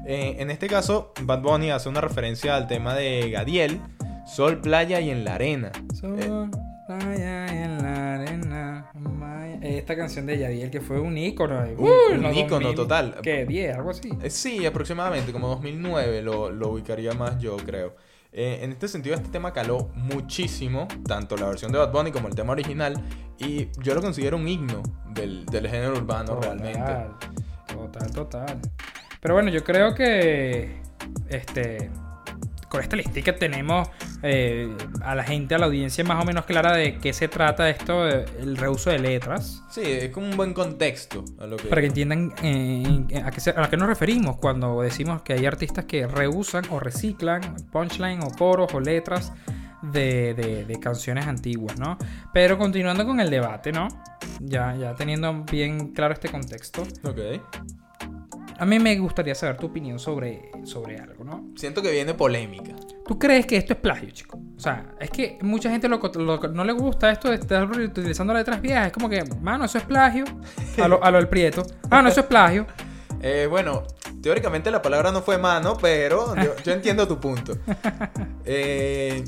[0.06, 3.80] Eh, en este caso, Bad Bunny hace una referencia al tema de Gadiel,
[4.26, 5.72] Sol, Playa y en la Arena.
[5.94, 6.50] Sol,
[6.88, 8.92] Playa en la arena.
[9.62, 11.62] Esta canción de Yadiel que fue un ícono.
[11.64, 13.16] de- Un- un ícono total.
[13.22, 13.46] ¿Qué?
[13.46, 14.10] 10, algo así.
[14.22, 17.96] Eh, Sí, aproximadamente, como 2009 lo, lo ubicaría más yo, creo.
[18.32, 22.28] Eh, en este sentido, este tema caló muchísimo, tanto la versión de Bad Bunny como
[22.28, 22.94] el tema original,
[23.40, 26.80] y yo lo considero un himno del, del género urbano realmente.
[27.68, 28.60] Total, total.
[29.20, 30.82] Pero bueno, yo creo que
[31.28, 31.90] este
[32.70, 33.90] con esta listica tenemos
[34.24, 34.70] eh,
[35.02, 38.08] a la gente, a la audiencia más o menos clara de qué se trata esto,
[38.08, 39.64] eh, el reuso de letras.
[39.70, 41.68] Sí, es como un buen contexto a lo que...
[41.70, 45.46] Para que entiendan eh, a, qué se- a qué nos referimos cuando decimos que hay
[45.46, 49.32] artistas que reusan o reciclan punchline o coros o letras
[49.82, 51.98] de, de- de canciones antiguas, ¿no?
[52.34, 53.88] Pero continuando con el debate, ¿no?
[54.42, 57.20] Ya, ya teniendo bien claro este contexto, Ok.
[58.60, 61.50] A mí me gustaría saber tu opinión sobre, sobre algo, ¿no?
[61.56, 62.74] Siento que viene polémica.
[63.08, 64.40] ¿Tú crees que esto es plagio, chico?
[64.58, 68.34] O sea, es que mucha gente lo- lo- no le gusta esto de estar utilizando
[68.34, 68.88] letras viejas.
[68.88, 70.26] Es como que, mano, eso es plagio.
[70.82, 71.64] A lo, a lo del prieto.
[71.90, 72.68] Ah, no, eso es plagio.
[73.22, 73.84] Eh, bueno,
[74.22, 77.58] teóricamente la palabra no fue mano, pero yo, yo entiendo tu punto.
[78.46, 79.24] Eh,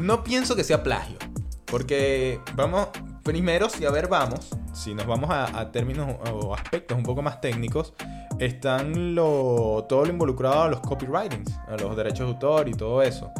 [0.00, 1.16] no pienso que sea plagio,
[1.64, 2.88] porque vamos,
[3.24, 7.22] primero, si a ver vamos, si nos vamos a, a términos o aspectos un poco
[7.22, 7.94] más técnicos,
[8.38, 13.02] están lo, todo lo involucrado a los copywritings, a los derechos de autor y todo
[13.02, 13.32] eso.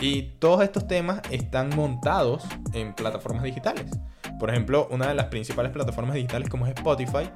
[0.00, 3.86] Y todos estos temas están montados en plataformas digitales.
[4.38, 7.30] Por ejemplo, una de las principales plataformas digitales como es Spotify,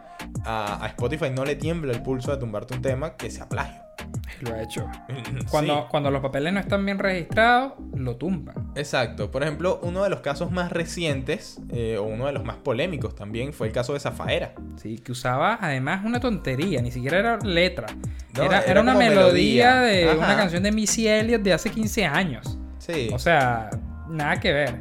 [0.44, 3.81] a, a Spotify no le tiembla el pulso de tumbarte un tema que sea plagio.
[4.40, 4.86] Lo ha hecho.
[5.08, 8.72] Sí, Cuando, cuando los papeles no están bien registrados, lo tumban.
[8.74, 9.30] exacto.
[9.30, 13.14] Por ejemplo, uno de los casos más recientes, eh, o uno de los más polémicos
[13.14, 14.54] también, fue el caso de Zafaera.
[14.76, 17.86] Sí, que usaba además una tontería, ni siquiera era letra.
[18.36, 19.80] No, era, era era una melodía, melodía.
[19.82, 20.18] de Ajá.
[20.18, 22.58] una canción de Missy Elliott de hace 15 años.
[22.78, 23.10] Sí.
[23.12, 23.70] O sea,
[24.08, 24.80] nada que ver.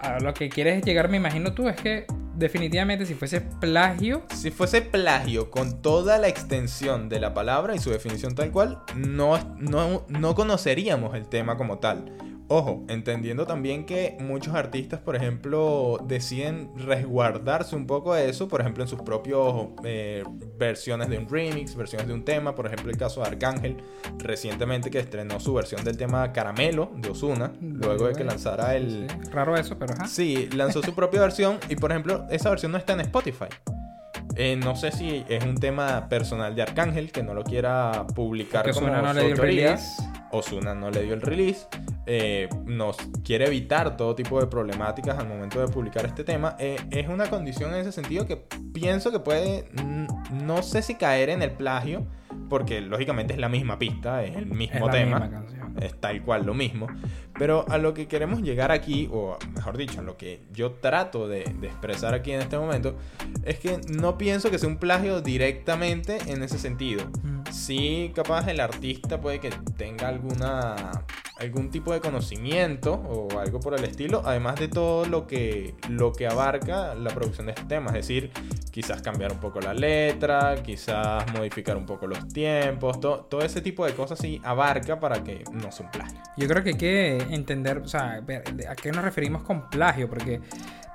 [0.00, 2.06] A lo que quieres llegar, me imagino tú, es que
[2.40, 7.78] definitivamente si fuese plagio, Si fuese plagio con toda la extensión de la palabra y
[7.78, 12.12] su definición tal cual, no, no, no conoceríamos el tema como tal.
[12.52, 18.60] Ojo, entendiendo también que muchos artistas, por ejemplo, deciden resguardarse un poco de eso, por
[18.60, 20.24] ejemplo, en sus propios eh,
[20.58, 23.76] versiones de un remix, versiones de un tema, por ejemplo, el caso de Arcángel,
[24.18, 29.06] recientemente que estrenó su versión del tema Caramelo de Osuna, luego de que lanzara el...
[29.08, 30.08] sí, raro eso, pero ajá.
[30.08, 33.46] Sí, lanzó su propia versión y por ejemplo esa versión no está en Spotify.
[34.36, 38.64] Eh, no sé si es un tema personal de Arcángel que no lo quiera publicar
[38.64, 40.02] Que como Ozuna no le dio el release.
[40.32, 41.66] Ozuna no le dio el release.
[42.06, 46.56] eh, nos quiere evitar todo tipo de problemáticas al momento de publicar este tema.
[46.58, 48.36] Eh, es una condición en ese sentido que
[48.72, 49.68] pienso que puede,
[50.32, 52.06] no sé si caer en el plagio,
[52.48, 55.59] porque lógicamente es la misma pista, es el mismo la tema misma canción.
[55.80, 56.86] Es tal cual lo mismo.
[57.38, 61.28] Pero a lo que queremos llegar aquí, o mejor dicho, a lo que yo trato
[61.28, 62.96] de, de expresar aquí en este momento,
[63.44, 67.04] es que no pienso que sea un plagio directamente en ese sentido.
[67.50, 71.04] Sí, capaz el artista puede que tenga alguna
[71.40, 76.12] algún tipo de conocimiento o algo por el estilo, además de todo lo que lo
[76.12, 78.30] que abarca la producción de este tema, es decir,
[78.70, 83.60] quizás cambiar un poco la letra, quizás modificar un poco los tiempos, to- todo ese
[83.60, 86.18] tipo de cosas sí abarca para que no sea un plagio.
[86.36, 88.22] Yo creo que hay que entender, o sea,
[88.68, 90.40] a qué nos referimos con plagio, porque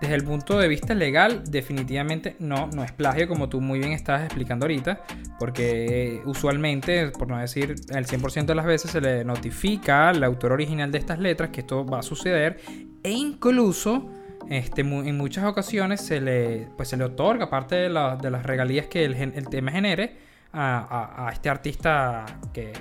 [0.02, 3.94] desde el punto de vista legal, definitivamente no, no es plagio, como tú muy bien
[3.94, 5.02] estabas explicando ahorita,
[5.40, 10.52] porque usualmente, por no decir el 100% de las veces, se le notifica al autor
[10.52, 12.60] original de estas letras que esto va a suceder,
[13.04, 14.10] e incluso
[14.50, 18.44] este, en muchas ocasiones se le, pues se le otorga parte de, la- de las
[18.44, 20.18] regalías que el, tema genere
[20.52, 22.74] a, a- este artista que,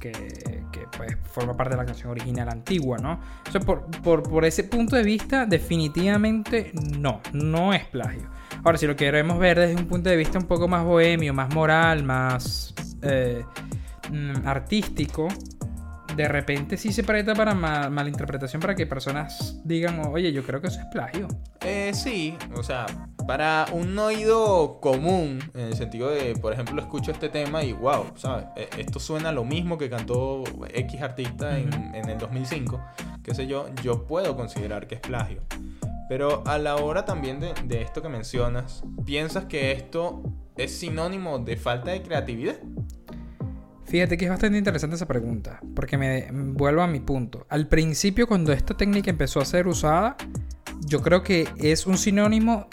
[0.00, 0.57] que,
[0.96, 3.20] pues, forma parte de la canción original antigua, ¿no?
[3.48, 8.28] O sea, por, por- por ese punto de vista, definitivamente no, no es plagio.
[8.64, 11.54] Ahora, si lo queremos ver desde un punto de vista un poco más bohemio, más
[11.54, 13.44] moral, más eh,
[14.12, 15.28] mm, artístico,
[16.16, 20.60] de repente sí se presta para ma- malinterpretación para que personas digan, oye, yo creo
[20.60, 21.28] que eso es plagio.
[21.60, 22.86] Eh, sí, o sea,
[23.28, 28.06] para un oído común, en el sentido de, por ejemplo, escucho este tema y wow,
[28.16, 28.46] ¿sabes?
[28.56, 32.80] Eh, Esto suena lo mismo que cantó X artista en, en el 2005,
[33.22, 35.42] qué sé yo, yo puedo considerar que es plagio.
[36.08, 40.22] Pero a la hora también de, de esto que mencionas, ¿piensas que esto
[40.56, 42.56] es sinónimo de falta de creatividad?
[43.84, 47.46] Fíjate que es bastante interesante esa pregunta, porque me vuelvo a mi punto.
[47.50, 50.16] Al principio, cuando esta técnica empezó a ser usada,
[50.86, 52.68] yo creo que es un sinónimo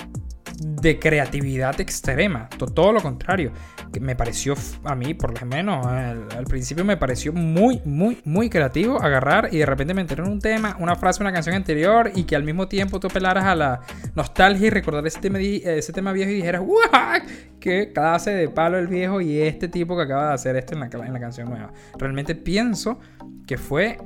[0.59, 3.51] de creatividad extrema, to- todo lo contrario.
[3.99, 9.01] me pareció, a mí por lo menos, al, principio me pareció muy, muy, muy creativo
[9.01, 12.23] agarrar y de repente me enteré en un tema, una frase, una canción anterior y
[12.23, 13.81] que al mismo tiempo tú apelaras a la
[14.15, 17.21] nostalgia y recordar ese tema, ese tema viejo y dijeras, ¡guau!
[17.59, 20.81] ¡Qué clase de palo el viejo y este tipo que acaba de hacer esto en
[20.81, 21.71] la, en la canción nueva!
[21.97, 22.99] Realmente pienso
[23.47, 23.97] que fue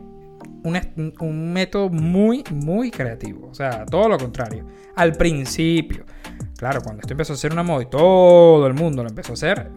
[0.63, 3.47] un, un método muy, muy creativo.
[3.49, 4.65] O sea, todo lo contrario.
[4.95, 6.05] Al principio.
[6.59, 9.35] Claro, cuando esto empezó a ser una moda y todo el mundo lo empezó a
[9.35, 9.71] hacer,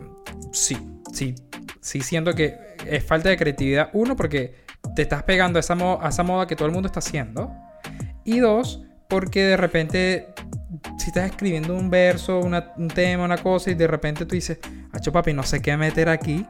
[0.51, 0.77] sí,
[1.13, 1.37] sí,
[1.81, 3.91] sí siento que es falta de creatividad.
[3.93, 4.65] Uno, porque
[4.97, 7.53] te estás pegando a esa, mo- a esa moda que todo el mundo está haciendo.
[8.25, 10.35] Y dos, porque de repente,
[10.99, 14.59] si estás escribiendo un verso, un tema, una cosa, y de repente tú dices,
[14.91, 16.45] Hacho papi, no sé qué meter aquí.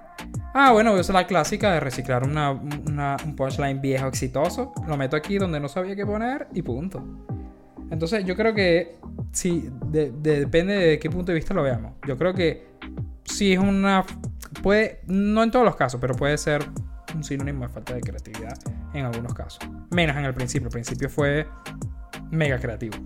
[0.55, 4.73] Ah, bueno, voy a usar la clásica de reciclar una- un punchline viejo exitoso.
[4.88, 7.05] Lo meto aquí donde no sabía qué poner y punto.
[7.90, 8.97] Entonces, yo creo que
[9.33, 11.95] sí, de- de- depende de qué punto de vista lo veamos.
[12.07, 12.66] Yo creo que
[13.25, 14.05] sí es una.
[14.62, 16.64] Puede, no en todos los casos, pero puede ser
[17.14, 18.57] un sinónimo de falta de creatividad
[18.95, 19.59] en algunos casos.
[19.90, 20.68] Menos en el principio.
[20.68, 21.47] El principio fue
[22.31, 22.97] mega creativo.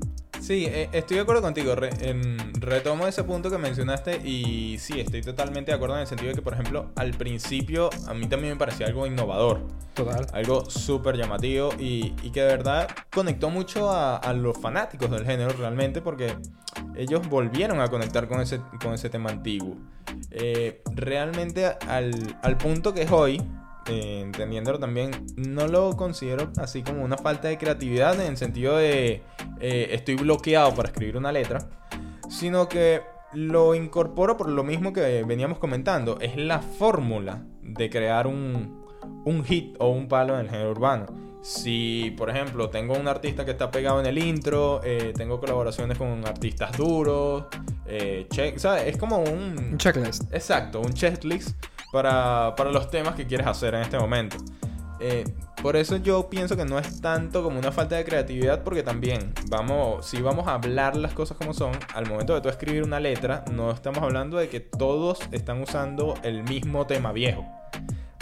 [0.46, 1.74] Sí, eh, estoy de acuerdo contigo.
[1.74, 6.06] Re- em, retomo ese punto que mencionaste y sí, estoy totalmente de acuerdo en el
[6.06, 10.24] sentido de que, por ejemplo, al principio a mí también me parecía algo innovador, Total.
[10.32, 15.26] algo súper llamativo y, y que de verdad conectó mucho a, a los fanáticos del
[15.26, 16.36] género realmente porque
[16.94, 19.74] ellos volvieron a conectar con ese, con ese tema antiguo.
[20.30, 23.42] Eh, realmente al, al punto que es hoy,
[23.88, 28.76] eh, entendiéndolo también, no lo considero así como una falta de creatividad en el sentido
[28.76, 29.22] de
[29.60, 31.68] eh, estoy bloqueado para escribir una letra,
[32.28, 38.26] sino que lo incorporo por lo mismo que veníamos comentando, es la fórmula de crear
[38.26, 38.84] un,
[39.24, 41.06] un hit o un palo en el género urbano.
[41.42, 45.96] Si, por ejemplo, tengo un artista que está pegado en el intro, eh, tengo colaboraciones
[45.96, 47.44] con artistas duros,
[47.86, 48.26] eh.
[48.84, 49.56] Es como un...
[49.72, 50.24] Un checklist.
[50.34, 51.56] Exacto, un checklist
[51.92, 54.36] para, para los temas que quieres hacer en este momento.
[55.00, 55.24] Eh,
[55.62, 59.32] por eso yo pienso que no es tanto como una falta de creatividad, porque también
[59.48, 63.00] vamos, si vamos a hablar las cosas como son, al momento de tú escribir una
[63.00, 67.44] letra, no estamos hablando de que todos están usando el mismo tema viejo.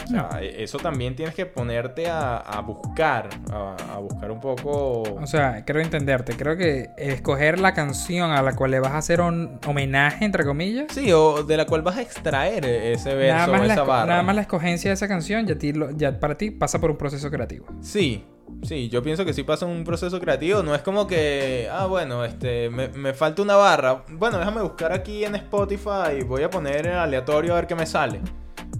[0.05, 4.39] O sea, e- eso también tienes que ponerte a, a buscar, a, a buscar un
[4.39, 5.01] poco...
[5.03, 6.35] O sea, creo entenderte.
[6.37, 10.45] Creo que escoger la canción a la cual le vas a hacer un homenaje, entre
[10.45, 10.85] comillas.
[10.93, 14.05] Sí, o de la cual vas a extraer ese verso Nada más, o esa barra.
[14.05, 16.97] nada más la escogencia de esa canción ya, ti ya para ti pasa por un
[16.97, 17.65] proceso creativo.
[17.81, 18.23] Sí,
[18.63, 20.61] sí, yo pienso que sí pasa un proceso creativo.
[20.63, 24.03] No es como que, ah, bueno, este, me, me falta una barra.
[24.09, 27.85] Bueno, déjame buscar aquí en Spotify y voy a poner aleatorio a ver qué me
[27.85, 28.21] sale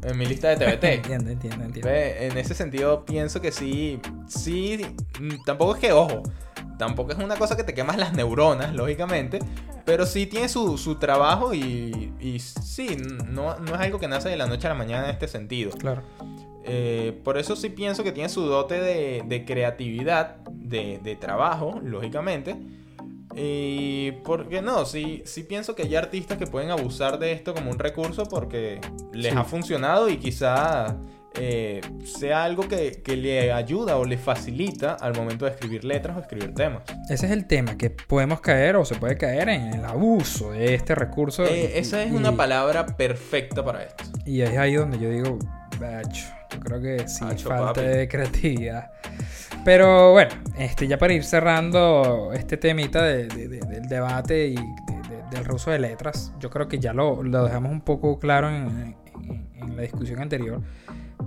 [0.08, 0.84] en mi lista de TBT.
[0.84, 1.90] entiendo, entiendo, entiendo.
[1.90, 4.86] En ese sentido, pienso que sí, sí,
[5.20, 6.24] mm, tampoco es que, ojo,
[6.78, 9.40] tampoco es una cosa que te quemas las neuronas, lógicamente,
[9.86, 12.98] pero sí tiene su, su trabajo y, y sí,
[13.30, 15.72] no, no es algo que nace de la noche a la mañana en este sentido.
[15.72, 16.02] Claro.
[16.68, 21.80] Eh, por eso sí pienso que tiene su dote de, de creatividad, de, de trabajo,
[21.84, 22.56] lógicamente.
[23.36, 27.70] Y porque no, sí, sí pienso que hay artistas que pueden abusar de esto como
[27.72, 28.80] un recurso porque
[29.14, 29.38] les Sí.
[29.38, 30.98] ha funcionado y quizá
[31.38, 36.16] eh, sea algo que, que le ayuda o le facilita al momento de escribir letras
[36.16, 36.84] o escribir temas.
[37.10, 40.74] Ese es el tema, que podemos caer o se puede caer en el abuso de
[40.76, 41.44] este recurso.
[41.46, 44.06] Eh, y- esa es y- una palabra perfecta para esto.
[44.26, 45.38] Y es ahí donde yo digo,
[45.78, 47.82] bacho, yo creo que sí, Bacho, falta papi.
[47.82, 48.92] de creatividad.
[49.66, 54.56] Pero bueno, este, ya para ir cerrando este temita de- de- de- del debate y
[54.56, 54.62] de-
[55.10, 58.50] de- del reuso de letras, yo creo que ya lo, lo dejamos un poco claro
[58.50, 60.62] en, en- en la discusión anterior.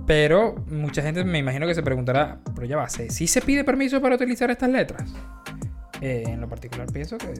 [0.07, 3.63] Pero mucha gente me imagino que se preguntará, pero ya va, ¿sí sí se pide
[3.63, 5.13] permiso para utilizar estas letras?
[6.01, 7.33] Eh, en lo particular pienso que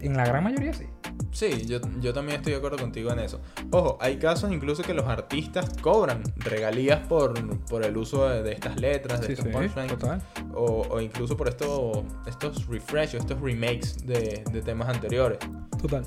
[0.00, 0.84] en la gran mayoría sí.
[1.30, 3.40] Sí, yo, yo también estoy de acuerdo contigo en eso.
[3.70, 8.52] Ojo, hay casos incluso que los artistas cobran regalías por, por el uso de, de
[8.52, 10.22] estas letras, de Sí, estos sí, punchlines, total.
[10.54, 15.38] o, o incluso por esto, estos refresh, o estos remakes de, de temas anteriores.
[15.80, 16.04] Total.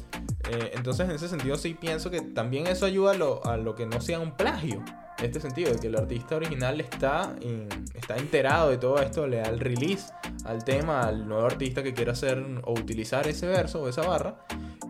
[0.50, 3.76] Eh, entonces, en ese sentido, sí pienso que también eso ayuda a lo, a lo
[3.76, 4.84] que no sea un plagio.
[5.20, 9.28] En este sentido, de que el artista original está, en- está enterado de todo esto,
[9.28, 10.12] le da el release
[10.46, 14.36] al tema, al nuevo artista que quiera hacer o utilizar ese verso o esa barra.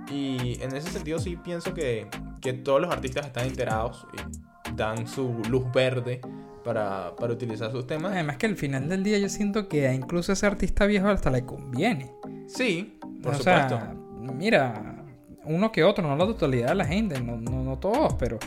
[0.09, 2.07] Y en ese sentido, sí pienso que,
[2.41, 6.21] que todos los artistas están enterados y dan su luz verde
[6.63, 8.13] para, para utilizar sus temas.
[8.13, 11.29] Además que al final del día yo siento que incluso a ese artista viejo hasta
[11.29, 12.13] le conviene.
[12.47, 13.77] Sí, por o supuesto.
[13.77, 13.93] sea,
[14.33, 15.03] mira,
[15.45, 18.37] uno que otro, no la totalidad de la gente, no, no, no todos, pero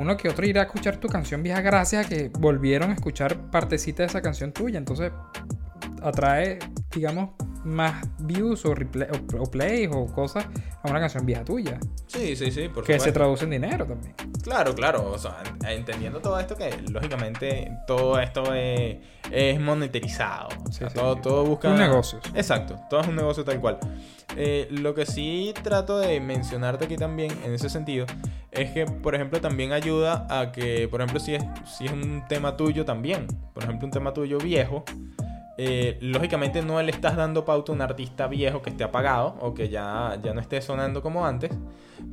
[0.00, 3.50] uno que otro irá a escuchar tu canción vieja gracias a que volvieron a escuchar
[3.50, 4.78] partecita de esa canción tuya.
[4.78, 5.12] Entonces
[6.02, 6.58] atrae,
[6.94, 7.30] digamos,
[7.64, 10.46] más views o, replay, o, o plays o cosas
[10.82, 11.78] a una canción vieja tuya.
[12.06, 14.14] Sí, sí, sí, por que se traduce en dinero también.
[14.42, 15.10] Claro, claro.
[15.10, 18.96] O sea, en- entendiendo todo esto, que lógicamente todo esto es,
[19.30, 20.48] es monetarizado.
[20.66, 21.20] O sea, Sí, sí, todo, sí.
[21.22, 21.68] todo busca.
[21.68, 22.18] Un negocio.
[22.34, 23.78] Exacto, todo es un negocio tal cual.
[24.36, 28.06] Eh, lo que sí trato de mencionarte aquí también, en ese sentido,
[28.52, 32.22] es que, por ejemplo, también ayuda a que, por ejemplo, si es, si es un
[32.28, 34.84] tema tuyo también, por ejemplo, un tema tuyo viejo.
[35.62, 39.52] eh, lógicamente no le estás dando pauta a un artista viejo que esté apagado o
[39.52, 41.50] que ya, ya no esté sonando como antes,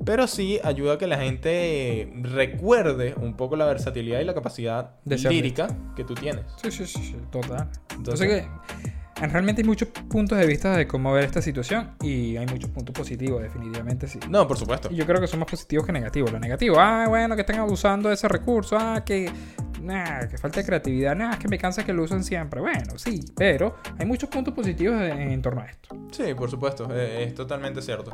[0.04, 4.92] pero sí ayuda a que la gente recuerde un poco la versatilidad y la capacidad
[5.06, 6.44] De lírica que tú tienes.
[6.62, 7.70] Sí, sí, sí, sí, total.
[7.96, 12.38] Entonces- Entonces que realmente hay muchos puntos de vista de cómo ver esta situación y
[12.38, 14.20] hay muchos puntos positivos, definitivamente sí.
[14.30, 14.90] No, por supuesto.
[14.92, 16.32] Yo creo que son más positivos que negativos.
[16.32, 19.30] Lo negativo, ah, bueno, que están abusando de ese recurso, ah, que,
[19.82, 22.62] nah, que falta de creatividad, nah, es que me cansa que lo usen siempre.
[22.62, 25.96] Bueno, sí, pero hay muchos puntos positivos en, en torno a esto.
[26.12, 28.12] Sí, por supuesto, eh, es totalmente cierto.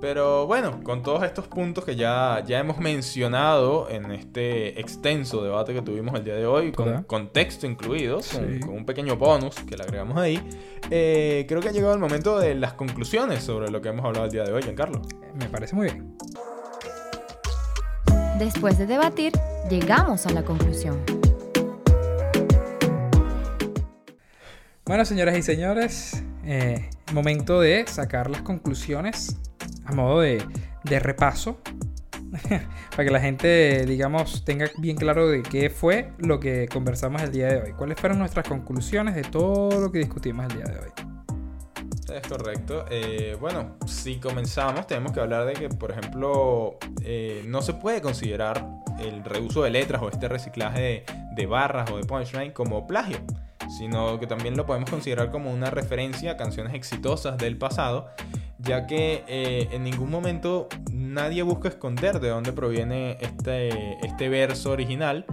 [0.00, 5.72] Pero bueno, con todos estos puntos que ya, ya hemos mencionado en este extenso debate
[5.74, 9.84] que tuvimos el día de hoy, con contexto incluido, con un pequeño bonus que le
[9.84, 10.42] agregamos ahí,
[10.90, 14.26] eh, creo que ha llegado el momento de las conclusiones sobre lo que hemos hablado
[14.26, 15.02] el día de hoy, Giancarlo.
[15.34, 16.16] Me parece muy bien.
[18.38, 19.32] Después de debatir,
[19.68, 21.02] llegamos a la conclusión.
[24.84, 29.38] Bueno, señoras y señores, eh, momento de sacar las conclusiones
[29.84, 30.44] a modo de,
[30.84, 31.60] de repaso.
[32.90, 37.30] para que la gente, digamos, tenga bien claro de qué fue lo que conversamos el
[37.30, 37.72] día de hoy.
[37.72, 41.11] ¿Cuáles fueron nuestras conclusiones de todo lo que discutimos el día de hoy?
[42.14, 42.84] Es correcto.
[42.90, 48.02] Eh, bueno, si comenzamos, tenemos que hablar de que, por ejemplo, eh, no se puede
[48.02, 48.66] considerar
[49.00, 51.04] el reuso de letras o este reciclaje
[51.34, 53.18] de, barras o de punchline como plagio,
[53.78, 58.08] sino que también lo podemos considerar como una referencia a canciones exitosas del pasado,
[58.58, 64.70] ya que eh, en ningún momento nadie busca esconder de dónde proviene este, este verso
[64.70, 65.24] original.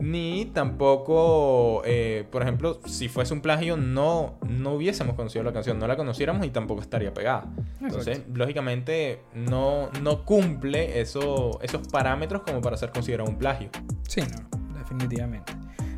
[0.00, 5.78] Ni tampoco, eh, por ejemplo, si fuese un plagio, no, no hubiésemos conocido la canción,
[5.78, 7.44] no la conociéramos y tampoco estaría pegada.
[7.80, 8.38] Entonces, Exacto.
[8.38, 13.68] lógicamente, no, no cumple eso- esos parámetros como para ser considerado un plagio.
[14.08, 15.52] Sí, no, definitivamente.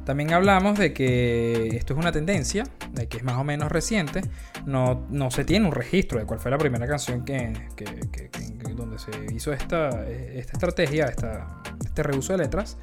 [0.05, 4.21] También hablamos de que esto es una tendencia, de que es más o menos reciente.
[4.67, 8.29] No, no se tiene un registro de cuál fue la primera canción que, que- que-
[8.29, 12.79] que- que- donde se hizo esta, esta estrategia, esta, este reuso de letras.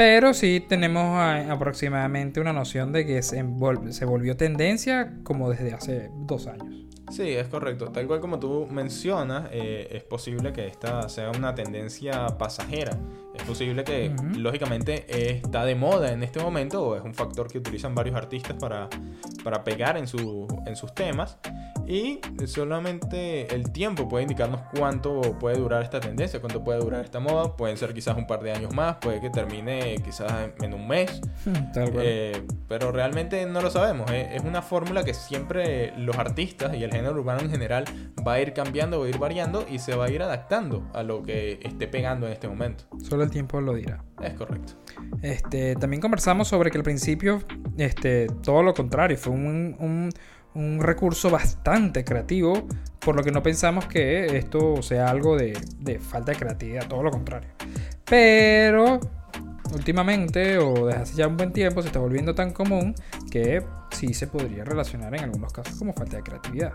[0.00, 6.10] Pero sí tenemos ah, aproximadamente una noción de que se, volvió tendencia como desde hace
[6.26, 6.86] dos años.
[7.10, 7.86] Sí, es correcto.
[7.90, 12.96] Tal cual como tú mencionas, eh, es posible que esta sea una tendencia pasajera.
[13.34, 14.38] Es posible que, Ujú.
[14.40, 18.16] lógicamente, eh, está de moda en este momento o es un factor que utilizan varios
[18.16, 18.88] artistas para,
[19.44, 21.38] para pegar en, su- en sus temas.
[21.86, 27.18] Y solamente el tiempo puede indicarnos cuánto puede durar esta tendencia, cuánto puede durar esta
[27.18, 27.56] moda.
[27.56, 31.20] Pueden ser quizás un par de años más, puede que termine quizás en- un mes.
[31.74, 32.04] Tal cual.
[32.06, 34.08] Eh, pero realmente no lo sabemos.
[34.12, 37.84] Es una fórmula que siempre los artistas y el género urbano en general
[38.26, 41.02] va a ir cambiando, va a ir variando y se va a ir adaptando a
[41.02, 42.84] lo que esté pegando en este momento.
[43.02, 44.02] Solo el tiempo lo dirá.
[44.22, 44.74] Es correcto.
[45.22, 47.42] Este, también conversamos sobre que al principio,
[47.76, 50.10] este, todo lo contrario, fue un, un-
[50.52, 52.66] un recurso bastante creativo,
[52.98, 57.04] por lo que no pensamos que esto sea algo de, de falta de creatividad, todo
[57.04, 57.48] lo contrario.
[58.04, 58.98] Pero
[59.72, 62.94] últimamente, o desde hace ya un buen tiempo, se está volviendo tan común
[63.30, 66.72] que sí se podría relacionar en algunos casos como falta de creatividad.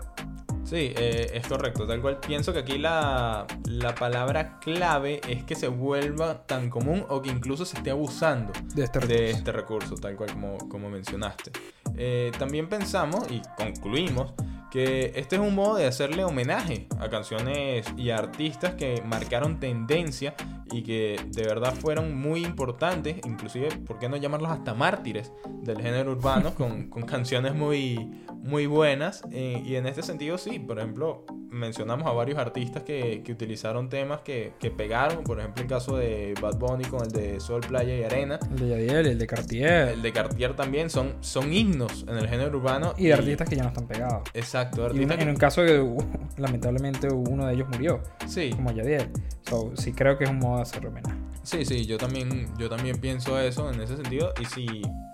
[0.64, 1.86] Sí, eh, es correcto.
[1.86, 7.04] Tal cual pienso que aquí la, la palabra clave es que se vuelva tan común
[7.08, 9.36] o que incluso se esté abusando De este de recurso.
[9.38, 11.52] este recurso, tal cual como, como mencionaste.
[11.96, 14.34] Eh, también pensamos y concluimos
[14.70, 19.60] que este es un modo de hacerle homenaje a canciones y a artistas que marcaron
[19.60, 20.34] tendencia
[20.72, 25.80] y que de verdad fueron muy importantes, inclusive, ¿por qué no llamarlos hasta mártires del
[25.80, 29.22] género urbano con, con canciones muy, muy buenas?
[29.30, 33.88] Eh, y en este sentido sí, por ejemplo, mencionamos a varios artistas que, que utilizaron
[33.88, 37.60] temas que, que pegaron, por ejemplo el caso de Bad Bunny con el de Sol,
[37.66, 38.38] Playa y Arena.
[38.50, 42.28] El de Yadiel, el de Cartier El de Cartier también son, son himnos en el
[42.28, 42.94] género urbano.
[42.96, 44.28] y de artistas que ya no están pegados.
[44.34, 44.55] Exacto,
[44.94, 45.96] Y un- en un caso que uh,
[46.36, 49.08] lamentablemente uno de ellos murió, Sí, como Yadiel.
[49.48, 51.16] So, sí creo que es un modo de hacer homenaje.
[51.42, 54.32] sí, sí, yo también, yo también pienso eso en ese sentido.
[54.40, 54.66] Y sí,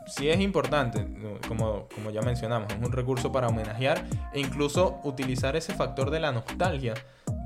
[0.07, 1.07] sí es importante,
[1.49, 6.21] como, como ya mencionamos, es un recurso para homenajear e incluso utilizar ese factor de
[6.21, 6.95] la nostalgia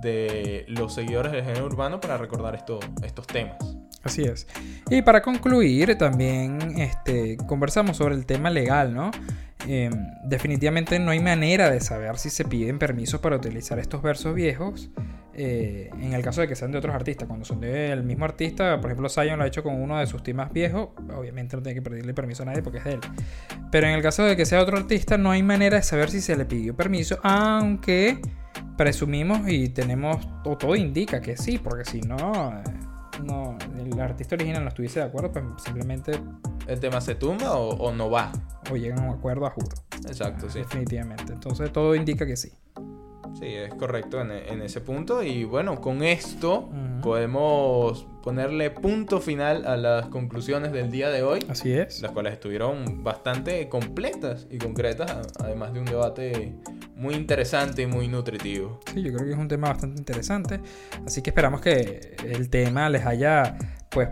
[0.01, 3.57] de los seguidores del género urbano para recordar esto- estos temas.
[4.05, 4.47] Así es.
[4.88, 9.11] Y para concluir, también este, conversamos sobre el tema legal, ¿no?
[9.66, 9.90] Eh,
[10.24, 14.90] definitivamente no hay manera de saber si se piden permisos para utilizar estos versos viejos.
[15.38, 18.80] eh, en el caso de que sean de otros artistas, cuando son del mismo artista,
[18.80, 21.74] por ejemplo, Zion lo ha hecho con uno de sus temas viejos, obviamente no tiene
[21.74, 23.00] que pedirle permiso a nadie porque es de él.
[23.70, 26.22] Pero en el caso de que sea otro artista, no hay manera de saber si
[26.22, 28.18] se le pidió permiso, aunque
[28.78, 32.62] presumimos y tenemos, o todo indica que sí, porque si no, eh,
[33.24, 36.20] no el artista original no estuviese de acuerdo, pues simplemente
[36.66, 38.32] ¿El tema se tumba o, o no va?
[38.70, 39.68] o llegan a un acuerdo a juro,
[40.08, 40.58] Exacto, sí.
[40.58, 41.32] definitivamente.
[41.32, 42.52] Entonces todo indica que sí.
[43.39, 45.22] Sí, es correcto en, en ese punto.
[45.22, 46.68] Y bueno, con esto
[47.03, 51.45] podemos ponerle punto final a las conclusiones del día de hoy.
[51.49, 52.01] Así es.
[52.03, 56.55] las cuales estuvieron bastante completas y concretas, además de un debate
[56.97, 58.80] muy interesante y muy nutritivo.
[58.93, 60.61] Sí, yo creo que es un tema bastante interesante.
[61.07, 63.57] Así que esperamos que el tema les haya,
[63.91, 64.09] pues,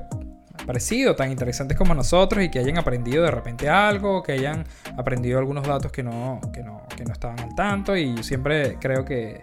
[0.66, 4.64] parecido tan interesantes como nosotros y que hayan aprendido de repente algo, que hayan
[4.96, 7.96] aprendido algunos datos que no, que no, que no estaban al tanto.
[7.96, 9.40] Y yo siempre creo que,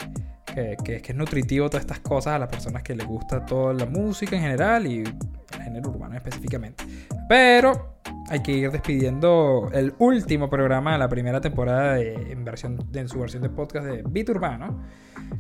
[0.53, 3.73] que, que- que es nutritivo todas estas cosas a las personas que les gusta toda
[3.73, 6.83] la música en general y el género urbano específicamente.
[7.29, 7.95] Pero
[8.29, 13.07] hay que ir despidiendo el último programa de la primera temporada de, en, versión, en
[13.07, 14.83] su versión de podcast de Beat Urbano.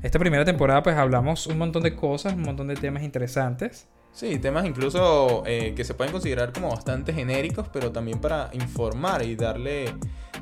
[0.01, 3.87] Esta primera temporada pues hablamos un montón de cosas, un montón de temas interesantes.
[4.13, 9.23] Sí, temas incluso eh, que se pueden considerar como bastante genéricos, pero también para informar
[9.23, 9.93] y darle,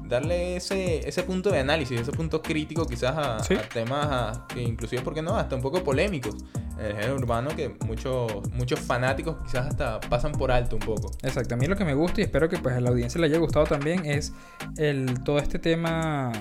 [0.04, 3.54] darle ese, ese punto de análisis, ese punto crítico quizás a, Sí.
[3.54, 5.38] a temas a- que inclusive, ¿por qué no?
[5.38, 6.36] Hasta un poco polémicos
[6.80, 11.12] en el género urbano que muchos, muchos fanáticos quizás hasta pasan por alto un poco.
[11.22, 13.28] Exacto, a mí lo que me gusta y espero que pues a la audiencia le
[13.28, 14.34] haya gustado también es
[14.78, 16.32] el, todo este tema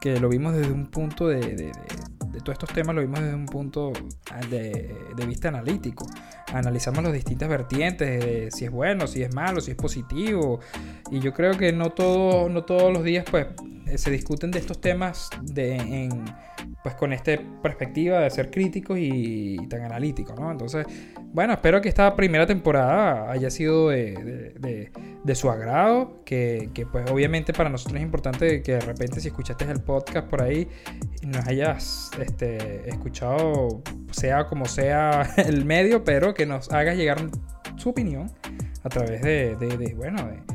[0.00, 1.72] que lo vimos desde un punto de, de- de-
[2.32, 3.92] de todos estos temas lo vimos desde un punto
[4.30, 6.06] ah, de, de vista analítico.
[6.52, 10.60] Analizamos las distintas vertientes, de si es bueno, si es malo, si es positivo.
[11.10, 14.58] Y yo creo que no, todo, no todos los días pues eh, se discuten de
[14.58, 16.08] estos temas de,
[16.82, 17.32] pues con esta
[17.62, 20.50] perspectiva de ser críticos y, tan analíticos, ¿no?
[20.50, 20.86] Entonces,
[21.32, 27.10] bueno, espero que esta primera temporada haya sido de, de- su agrado, que, que, pues
[27.10, 30.68] obviamente para nosotros es importante que de repente si escuchaste el podcast por ahí
[31.26, 37.18] nos hayas este, escuchado, sea como sea el medio, pero que nos hagas llegar
[37.76, 38.30] su opinión
[38.82, 40.51] a través de, bueno, de,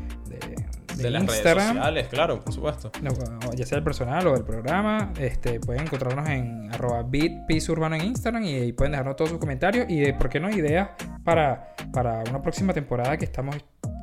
[0.97, 1.43] de- de De las redes
[1.75, 2.91] sociales, claro, por supuesto.
[3.01, 3.11] No,
[3.55, 8.43] ya sea el personal o el programa, este, pueden encontrarnos en arroba bitpisurbano en Instagram
[8.43, 10.49] y ahí pueden dejarnos todos sus comentarios y, eh, ¿por qué no?
[10.49, 10.89] Ideas
[11.23, 13.55] para, para una próxima temporada que estamos,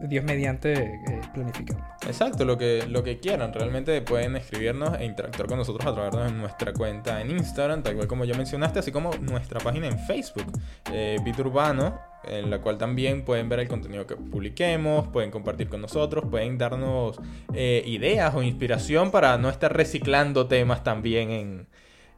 [0.09, 1.83] Dios mediante, eh, planificando.
[2.07, 3.53] Exacto, lo que, lo que quieran.
[3.53, 7.95] Realmente pueden escribirnos e interactuar con nosotros a través de nuestra cuenta en Instagram, tal
[7.97, 10.47] cual como ya mencionaste, así como nuestra página en Facebook,
[10.93, 15.69] eh, Bit Urbano, en la cual también pueden ver el contenido que publiquemos, pueden compartir
[15.69, 17.19] con nosotros, pueden darnos
[17.55, 21.67] eh, ideas o inspiración para no estar reciclando temas también en,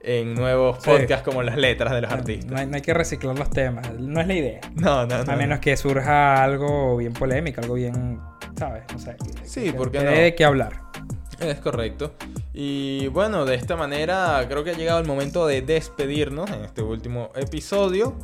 [0.02, 0.90] en nuevos Sí.
[0.90, 2.60] podcasts como las letras de los No artistas.
[2.60, 4.60] hay, no hay que reciclar los temas, no es la idea.
[4.74, 5.32] No, no, no.
[5.32, 8.20] A menos que surja algo bien polémico, algo bien,
[8.58, 8.84] ¿sabes?
[8.92, 9.16] No sé.
[9.16, 10.10] que- Sí, que- ¿por qué que no?
[10.10, 10.80] de qué hablar.
[11.40, 12.14] Es correcto.
[12.54, 16.80] Y bueno, de esta manera creo que ha llegado el momento de despedirnos en este
[16.82, 18.16] último episodio.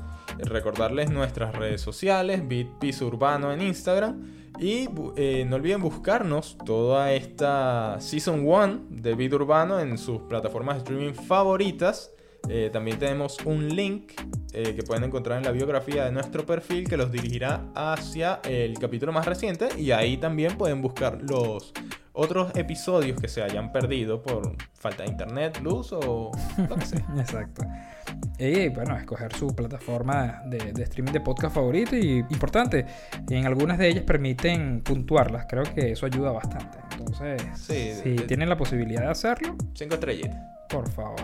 [0.43, 4.43] Recordarles nuestras redes sociales, BitPiece Urbano en Instagram.
[4.59, 10.77] Y eh, no olviden buscarnos toda esta Season 1 de Beat Urbano en sus plataformas
[10.77, 12.13] de streaming favoritas.
[12.49, 14.13] Eh, también tenemos un link
[14.53, 18.79] eh, que pueden encontrar en la biografía de nuestro perfil que los dirigirá hacia el
[18.79, 21.73] capítulo más reciente y ahí también pueden buscar los
[22.15, 26.31] otros episodios que se hayan perdido por falta de internet, luz o
[26.69, 27.05] lo que sea.
[27.19, 27.65] Exacto.
[28.39, 32.85] Y bueno, escoger su plataforma de, de streaming de podcast favorito y importante,
[33.31, 36.79] en algunas de ellas permiten puntuarlas, creo que eso ayuda bastante.
[36.99, 40.37] Entonces, Sí, si de- tienen la posibilidad de hacerlo, Cinco estrellitas.
[40.69, 41.21] por favor.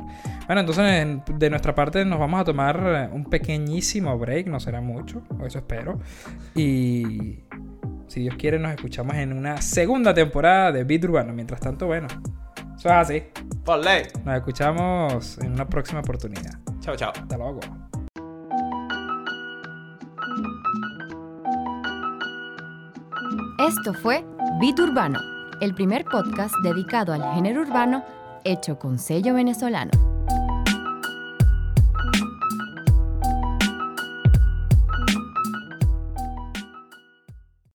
[0.47, 4.81] Bueno, entonces en- de nuestra parte nos vamos a tomar un pequeñísimo break, no será
[4.81, 5.99] mucho, o eso espero.
[6.55, 7.41] Y
[8.09, 11.33] si Dios quiere nos escuchamos en una segunda temporada de Beat Urbano.
[11.33, 12.09] Mientras tanto, bueno,
[12.77, 13.23] eso es así.
[13.65, 14.05] Por ley.
[14.25, 16.59] Nos escuchamos en una próxima oportunidad.
[16.81, 17.13] Chao, chao.
[17.15, 17.61] Hasta luego.
[23.59, 24.25] Esto fue
[24.61, 25.21] Beat Urbano,
[25.61, 28.05] el primer podcast dedicado al género urbano
[28.45, 30.18] hecho con sello venezolano.